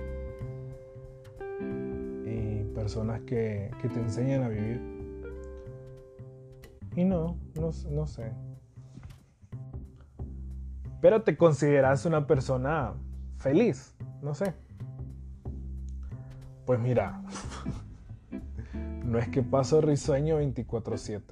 Y 2.25 2.64
personas 2.75 3.21
que, 3.27 3.71
que 3.83 3.90
te 3.90 4.01
enseñan 4.01 4.43
a 4.45 4.49
vivir. 4.49 4.81
Y 6.97 7.05
no, 7.05 7.37
no, 7.61 7.73
no 7.90 8.07
sé. 8.07 8.33
Pero 11.03 11.21
te 11.25 11.37
consideras 11.37 12.07
una 12.07 12.27
persona 12.27 12.95
feliz, 13.37 13.95
no 14.23 14.33
sé. 14.33 14.55
Pues 16.64 16.81
mira, 16.81 17.21
no 19.14 19.20
es 19.20 19.29
que 19.29 19.44
paso 19.44 19.81
risueño 19.81 20.40
24/7. 20.40 21.22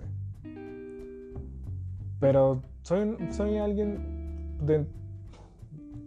Pero 2.20 2.62
soy, 2.82 3.16
soy 3.30 3.56
alguien 3.56 4.56
de... 4.64 4.86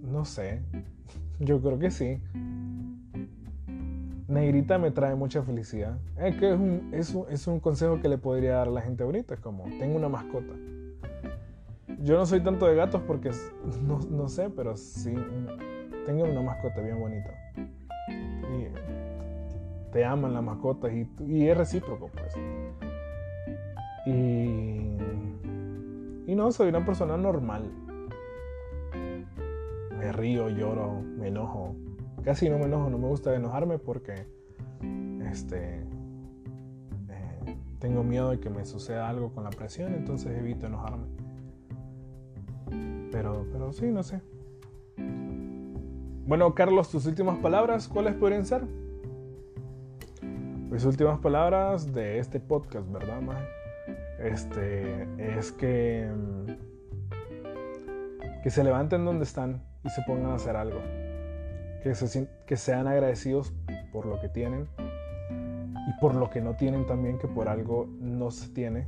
No 0.01 0.23
sé. 0.23 0.61
Yo 1.39 1.61
creo 1.61 1.77
que 1.77 1.91
sí. 1.91 2.21
Negrita 4.29 4.77
me 4.77 4.91
trae 4.91 5.15
mucha 5.15 5.43
felicidad. 5.43 5.97
Es 6.17 6.38
que 6.38 6.53
es 6.53 6.57
un, 6.57 6.93
es 6.93 7.13
un, 7.13 7.25
es 7.29 7.45
un 7.45 7.59
consejo 7.59 7.99
que 7.99 8.07
le 8.07 8.17
podría 8.17 8.53
dar 8.55 8.69
a 8.69 8.71
la 8.71 8.81
gente 8.81 9.03
ahorita. 9.03 9.33
Es 9.33 9.41
como, 9.41 9.65
tengo 9.65 9.97
una 9.97 10.07
mascota. 10.07 10.53
Yo 11.99 12.17
no 12.17 12.25
soy 12.25 12.39
tanto 12.39 12.67
de 12.67 12.75
gatos 12.75 13.01
porque 13.05 13.31
no, 13.83 13.99
no 13.99 14.29
sé, 14.29 14.49
pero 14.49 14.77
sí 14.77 15.13
tengo 16.05 16.23
una 16.23 16.41
mascota 16.41 16.79
bien 16.79 17.01
bonita. 17.01 17.31
Te 19.95 20.03
aman 20.03 20.34
las 20.34 20.43
mascotas 20.43 20.91
y, 20.91 21.08
y 21.25 21.47
es 21.47 21.58
recíproco, 21.58 22.10
pues. 22.10 22.36
Y, 24.05 24.97
y 26.29 26.36
no, 26.36 26.51
soy 26.51 26.67
una 26.67 26.84
persona 26.84 27.15
normal. 27.15 27.71
Me 29.97 30.12
río, 30.12 30.49
lloro, 30.49 31.01
me 31.01 31.29
enojo. 31.29 31.77
Casi 32.25 32.49
no 32.49 32.58
me 32.58 32.65
enojo, 32.65 32.89
no 32.89 32.97
me 32.97 33.08
gusta 33.08 33.34
enojarme 33.36 33.79
porque 33.79 34.27
este, 35.31 35.77
eh, 37.08 37.58
tengo 37.79 38.03
miedo 38.03 38.31
de 38.31 38.41
que 38.41 38.49
me 38.49 38.65
suceda 38.65 39.08
algo 39.08 39.31
con 39.31 39.45
la 39.45 39.49
presión, 39.49 39.93
entonces 39.93 40.38
evito 40.38 40.67
enojarme. 40.67 41.05
Pero, 43.13 43.45
pero 43.49 43.71
sí, 43.71 43.89
no 43.93 44.03
sé. 44.03 44.19
Bueno, 46.27 46.53
Carlos, 46.53 46.89
tus 46.89 47.05
últimas 47.05 47.38
palabras, 47.38 47.88
¿cuáles 47.88 48.15
podrían 48.15 48.45
ser? 48.45 48.67
Mis 50.75 50.83
últimas 50.83 51.19
palabras 51.19 51.93
de 51.93 52.19
este 52.19 52.41
podcast, 52.41 52.91
¿verdad, 52.91 53.21
Este, 54.19 55.07
es 55.38 55.53
que 55.53 56.11
que 58.43 58.49
se 58.49 58.61
levanten 58.61 59.05
donde 59.05 59.23
están 59.23 59.63
y 59.85 59.89
se 59.89 60.01
pongan 60.01 60.31
a 60.31 60.35
hacer 60.35 60.57
algo. 60.57 60.81
Que, 61.81 61.95
se, 61.95 62.27
que 62.45 62.57
sean 62.57 62.88
agradecidos 62.88 63.53
por 63.93 64.05
lo 64.05 64.19
que 64.19 64.27
tienen 64.27 64.67
y 65.88 66.01
por 66.01 66.13
lo 66.13 66.29
que 66.29 66.41
no 66.41 66.57
tienen 66.57 66.85
también, 66.85 67.19
que 67.19 67.29
por 67.29 67.47
algo 67.47 67.88
no 68.01 68.29
se 68.29 68.49
tiene. 68.49 68.85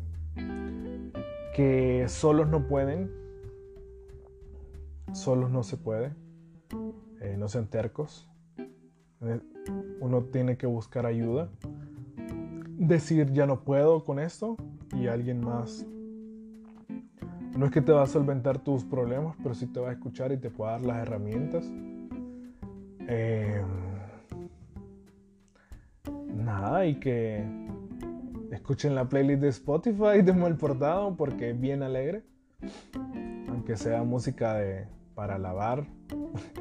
Que 1.55 2.03
solos 2.09 2.49
no 2.49 2.67
pueden, 2.67 3.09
solos 5.13 5.51
no 5.51 5.63
se 5.63 5.77
puede, 5.77 6.11
eh, 7.21 7.37
no 7.37 7.47
sean 7.47 7.69
tercos. 7.69 8.29
Eh, 9.21 9.39
uno 9.99 10.23
tiene 10.23 10.57
que 10.57 10.67
buscar 10.67 11.05
ayuda, 11.05 11.49
decir 12.77 13.31
ya 13.33 13.45
no 13.45 13.61
puedo 13.63 14.03
con 14.03 14.19
esto 14.19 14.57
y 14.95 15.07
alguien 15.07 15.41
más. 15.41 15.85
No 17.57 17.65
es 17.65 17.71
que 17.71 17.81
te 17.81 17.91
va 17.91 18.03
a 18.03 18.07
solventar 18.07 18.59
tus 18.59 18.83
problemas, 18.83 19.35
pero 19.41 19.55
sí 19.55 19.65
te 19.65 19.79
va 19.79 19.89
a 19.89 19.93
escuchar 19.93 20.31
y 20.31 20.37
te 20.37 20.51
puede 20.51 20.71
dar 20.71 20.81
las 20.81 20.97
herramientas. 20.97 21.71
Eh, 23.07 23.61
nada, 26.35 26.85
y 26.85 26.99
que 26.99 27.43
escuchen 28.51 28.93
la 28.93 29.09
playlist 29.09 29.41
de 29.41 29.49
Spotify 29.49 30.21
de 30.23 30.33
Mal 30.33 30.55
Portado 30.55 31.15
porque 31.15 31.49
es 31.49 31.59
bien 31.59 31.81
alegre. 31.81 32.23
Aunque 33.49 33.75
sea 33.75 34.03
música 34.03 34.53
de, 34.53 34.87
para 35.15 35.39
lavar 35.39 35.87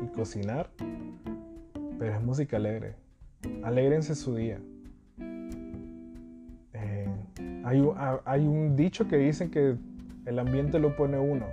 y 0.03 0.07
cocinar, 0.09 0.71
pero 1.99 2.15
es 2.15 2.23
música 2.23 2.57
alegre. 2.57 2.95
Alégrense 3.63 4.15
su 4.15 4.35
día. 4.35 4.61
Eh, 6.73 7.09
hay, 7.65 8.47
un 8.47 8.77
dicho 8.77 9.09
que 9.09 9.17
dice 9.17 9.51
que 9.51 9.77
el 10.27 10.39
ambiente 10.39 10.79
lo 10.79 10.97
pone 10.97 11.19
uno. 11.19 11.47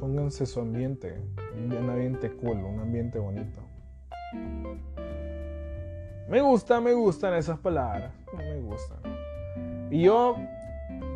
Pónganse 0.00 0.46
su 0.46 0.60
ambiente, 0.60 1.16
un 1.56 1.90
ambiente 1.90 2.30
cool, 2.30 2.58
un 2.58 2.80
ambiente 2.80 3.18
bonito. 3.18 3.60
Me 6.28 6.40
gusta, 6.40 6.80
me 6.80 6.92
gustan 6.92 7.34
esas 7.34 7.58
palabras. 7.58 8.12
Me 8.36 8.60
gustan. 8.60 8.98
Y 9.90 10.02
yo, 10.02 10.36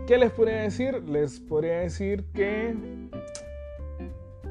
¿qué 0.07 0.17
les 0.17 0.31
podría 0.31 0.63
decir? 0.63 1.03
Les 1.05 1.41
podría 1.41 1.81
decir 1.81 2.25
que 2.33 2.75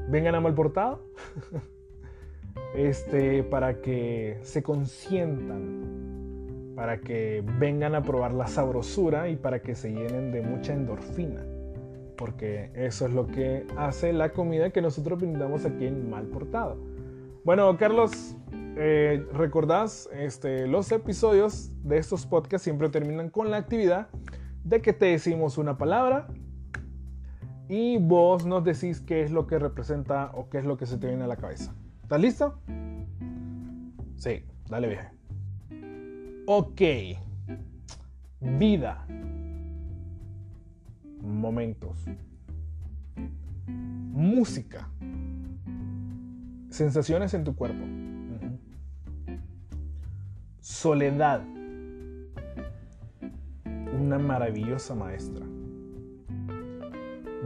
vengan 0.08 0.34
a 0.34 0.40
Malportado 0.40 1.02
este, 2.74 3.42
para 3.42 3.80
que 3.80 4.38
se 4.42 4.62
consientan, 4.62 6.72
para 6.76 7.00
que 7.00 7.42
vengan 7.58 7.94
a 7.94 8.02
probar 8.02 8.32
la 8.32 8.46
sabrosura 8.46 9.28
y 9.28 9.36
para 9.36 9.60
que 9.60 9.74
se 9.74 9.90
llenen 9.90 10.32
de 10.32 10.42
mucha 10.42 10.72
endorfina, 10.72 11.44
porque 12.16 12.70
eso 12.74 13.06
es 13.06 13.12
lo 13.12 13.26
que 13.26 13.66
hace 13.76 14.12
la 14.12 14.32
comida 14.32 14.70
que 14.70 14.80
nosotros 14.80 15.20
brindamos 15.20 15.64
aquí 15.64 15.86
en 15.86 16.08
Malportado. 16.08 16.78
Bueno, 17.44 17.76
Carlos, 17.76 18.36
eh, 18.76 19.26
recordás, 19.32 20.08
este, 20.12 20.66
los 20.66 20.92
episodios 20.92 21.72
de 21.82 21.98
estos 21.98 22.26
podcasts 22.26 22.64
siempre 22.64 22.88
terminan 22.88 23.30
con 23.30 23.50
la 23.50 23.56
actividad 23.56 24.08
de 24.64 24.80
que 24.80 24.92
te 24.92 25.06
decimos 25.06 25.58
una 25.58 25.76
palabra 25.76 26.28
y 27.68 27.98
vos 27.98 28.46
nos 28.46 28.64
decís 28.64 29.00
qué 29.00 29.22
es 29.22 29.30
lo 29.30 29.46
que 29.46 29.58
representa 29.58 30.30
o 30.34 30.48
qué 30.48 30.58
es 30.58 30.64
lo 30.64 30.76
que 30.76 30.86
se 30.86 30.98
te 30.98 31.08
viene 31.08 31.24
a 31.24 31.26
la 31.26 31.36
cabeza. 31.36 31.74
¿Estás 32.10 32.22
listo? 32.22 32.58
Sí, 34.16 34.44
dale 34.68 34.88
viaje. 34.88 35.10
Ok. 36.44 36.80
Vida. 38.40 39.06
Momentos. 41.22 42.04
Música. 43.68 44.90
Sensaciones 46.70 47.32
en 47.34 47.44
tu 47.44 47.54
cuerpo. 47.54 47.84
Soledad. 50.58 51.44
Una 53.92 54.18
maravillosa 54.18 54.96
maestra 54.96 55.46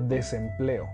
desempleo. 0.09 0.89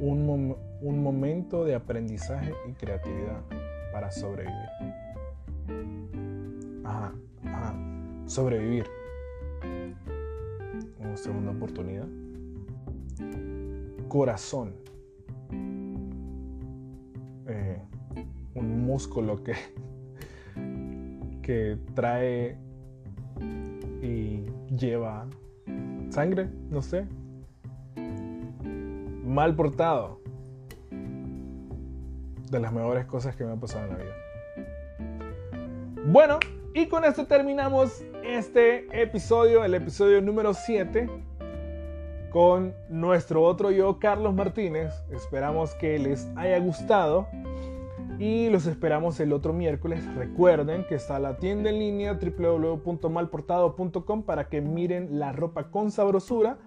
Un, 0.00 0.56
un, 0.80 1.02
momento 1.02 1.64
de 1.64 1.74
aprendizaje 1.74 2.52
y 2.68 2.72
creatividad 2.72 3.42
para 3.92 4.10
sobrevivir. 4.10 4.54
Ajá, 6.84 7.12
ajá. 7.44 7.74
Sobrevivir. 8.26 8.86
Una 10.98 11.16
segunda 11.16 11.52
oportunidad. 11.52 12.06
Corazón. 14.08 14.74
Eh, 17.48 17.80
un 18.54 18.84
músculo 18.84 19.42
que, 19.42 19.54
que 21.42 21.78
trae 21.94 22.58
y 24.02 24.44
lleva 24.76 25.26
sangre, 26.10 26.48
no 26.70 26.82
sé. 26.82 27.06
Mal 29.24 29.54
portado. 29.54 30.20
De 32.50 32.60
las 32.60 32.72
mejores 32.72 33.06
cosas 33.06 33.36
que 33.36 33.44
me 33.44 33.52
han 33.52 33.60
pasado 33.60 33.84
en 33.84 33.90
la 33.90 33.96
vida. 33.96 34.14
Bueno, 36.06 36.38
y 36.74 36.86
con 36.86 37.04
esto 37.04 37.26
terminamos 37.26 38.04
este 38.22 38.86
episodio, 39.00 39.64
el 39.64 39.74
episodio 39.74 40.20
número 40.20 40.52
7 40.54 41.08
con 42.30 42.74
nuestro 42.90 43.42
otro 43.42 43.70
yo, 43.70 43.98
Carlos 43.98 44.34
Martínez. 44.34 44.92
Esperamos 45.10 45.74
que 45.74 45.98
les 45.98 46.28
haya 46.36 46.58
gustado 46.58 47.28
y 48.18 48.50
los 48.50 48.66
esperamos 48.66 49.18
el 49.20 49.32
otro 49.32 49.54
miércoles. 49.54 50.04
Recuerden 50.14 50.84
que 50.86 50.96
está 50.96 51.18
la 51.18 51.38
tienda 51.38 51.70
en 51.70 51.78
línea 51.78 52.18
www.malportado.com 52.20 54.22
para 54.22 54.50
que 54.50 54.60
miren 54.60 55.18
la 55.18 55.32
ropa 55.32 55.70
con 55.70 55.90
sabrosura. 55.90 56.58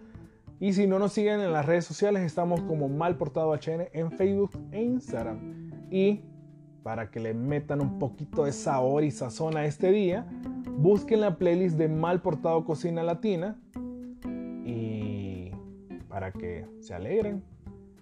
Y 0.59 0.73
si 0.73 0.87
no 0.87 0.97
nos 0.97 1.13
siguen 1.13 1.39
en 1.39 1.53
las 1.53 1.67
redes 1.67 1.85
sociales, 1.85 2.23
estamos 2.23 2.61
como 2.61 2.89
Malportado 2.89 3.53
HN 3.53 3.89
en 3.93 4.11
Facebook 4.11 4.49
e 4.71 4.81
Instagram. 4.81 5.68
Y 5.91 6.21
para 6.83 7.11
que 7.11 7.19
le 7.19 7.33
metan 7.33 7.81
un 7.81 7.99
poquito 7.99 8.45
de 8.45 8.51
sabor 8.51 9.03
y 9.03 9.11
sazón 9.11 9.57
a 9.57 9.65
este 9.65 9.91
día, 9.91 10.25
busquen 10.77 11.21
la 11.21 11.37
playlist 11.37 11.77
de 11.77 11.87
Malportado 11.87 12.63
Cocina 12.65 13.03
Latina 13.03 13.57
y 14.65 15.51
para 16.07 16.31
que 16.31 16.65
se 16.79 16.93
alegren. 16.93 17.43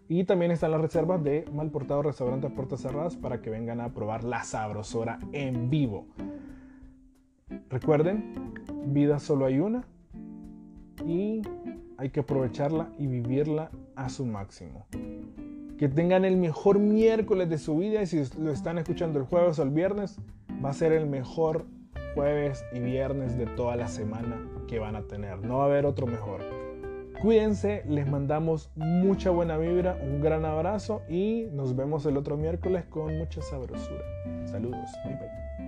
Y 0.10 0.24
también 0.24 0.52
están 0.52 0.72
las 0.72 0.80
reservas 0.80 1.22
de 1.22 1.46
Malportado 1.54 2.02
Restaurante 2.02 2.50
Puertas 2.50 2.82
Cerradas 2.82 3.18
para 3.18 3.42
que 3.42 3.50
vengan 3.50 3.82
a 3.82 3.94
probar 3.94 4.24
la 4.24 4.44
sabrosora 4.44 5.20
en 5.34 5.70
vivo. 5.70 6.08
Recuerden, 7.70 8.54
vida 8.86 9.20
solo 9.20 9.46
hay 9.46 9.60
una 9.60 9.86
y 11.06 11.42
hay 11.98 12.10
que 12.10 12.22
aprovecharla 12.22 12.90
y 12.98 13.08
vivirla 13.08 13.70
a 13.96 14.10
su 14.10 14.26
máximo. 14.26 14.86
Que 15.78 15.88
tengan 15.88 16.26
el 16.26 16.38
mejor 16.38 16.80
miércoles 16.80 17.50
de 17.50 17.58
su 17.58 17.78
vida 17.78 18.02
y 18.02 18.08
si 18.08 18.24
lo 18.40 18.52
están 18.52 18.78
escuchando 18.78 19.20
el 19.20 19.26
jueves 19.26 19.60
o 19.60 19.64
el 19.64 19.70
viernes, 19.70 20.18
va 20.64 20.72
a 20.72 20.74
ser 20.74 20.92
el 20.92 21.06
mejor 21.06 21.66
jueves 22.16 22.64
y 22.74 22.80
viernes 22.80 23.38
de 23.38 23.46
toda 23.46 23.76
la 23.76 23.88
semana 23.88 24.42
que 24.68 24.80
van 24.80 24.96
a 24.96 25.04
tener. 25.04 25.40
No 25.46 25.58
va 25.58 25.64
a 25.64 25.68
haber 25.68 25.86
otro 25.86 26.08
mejor. 26.08 26.42
Cuídense, 27.22 27.84
les 27.88 28.08
mandamos 28.08 28.72
mucha 28.76 29.32
buena 29.32 29.58
vibra, 29.58 29.98
un 30.02 30.22
gran 30.22 30.46
abrazo 30.46 31.02
y 31.10 31.48
nos 31.52 31.76
vemos 31.76 32.06
el 32.06 32.18
otro 32.18 32.38
miércoles 32.38 32.86
con 32.86 33.18
mucha 33.18 33.42
sabrosura. 33.42 34.04
Saludos, 34.46 34.90
bye 35.04 35.16
bye. 35.16 35.67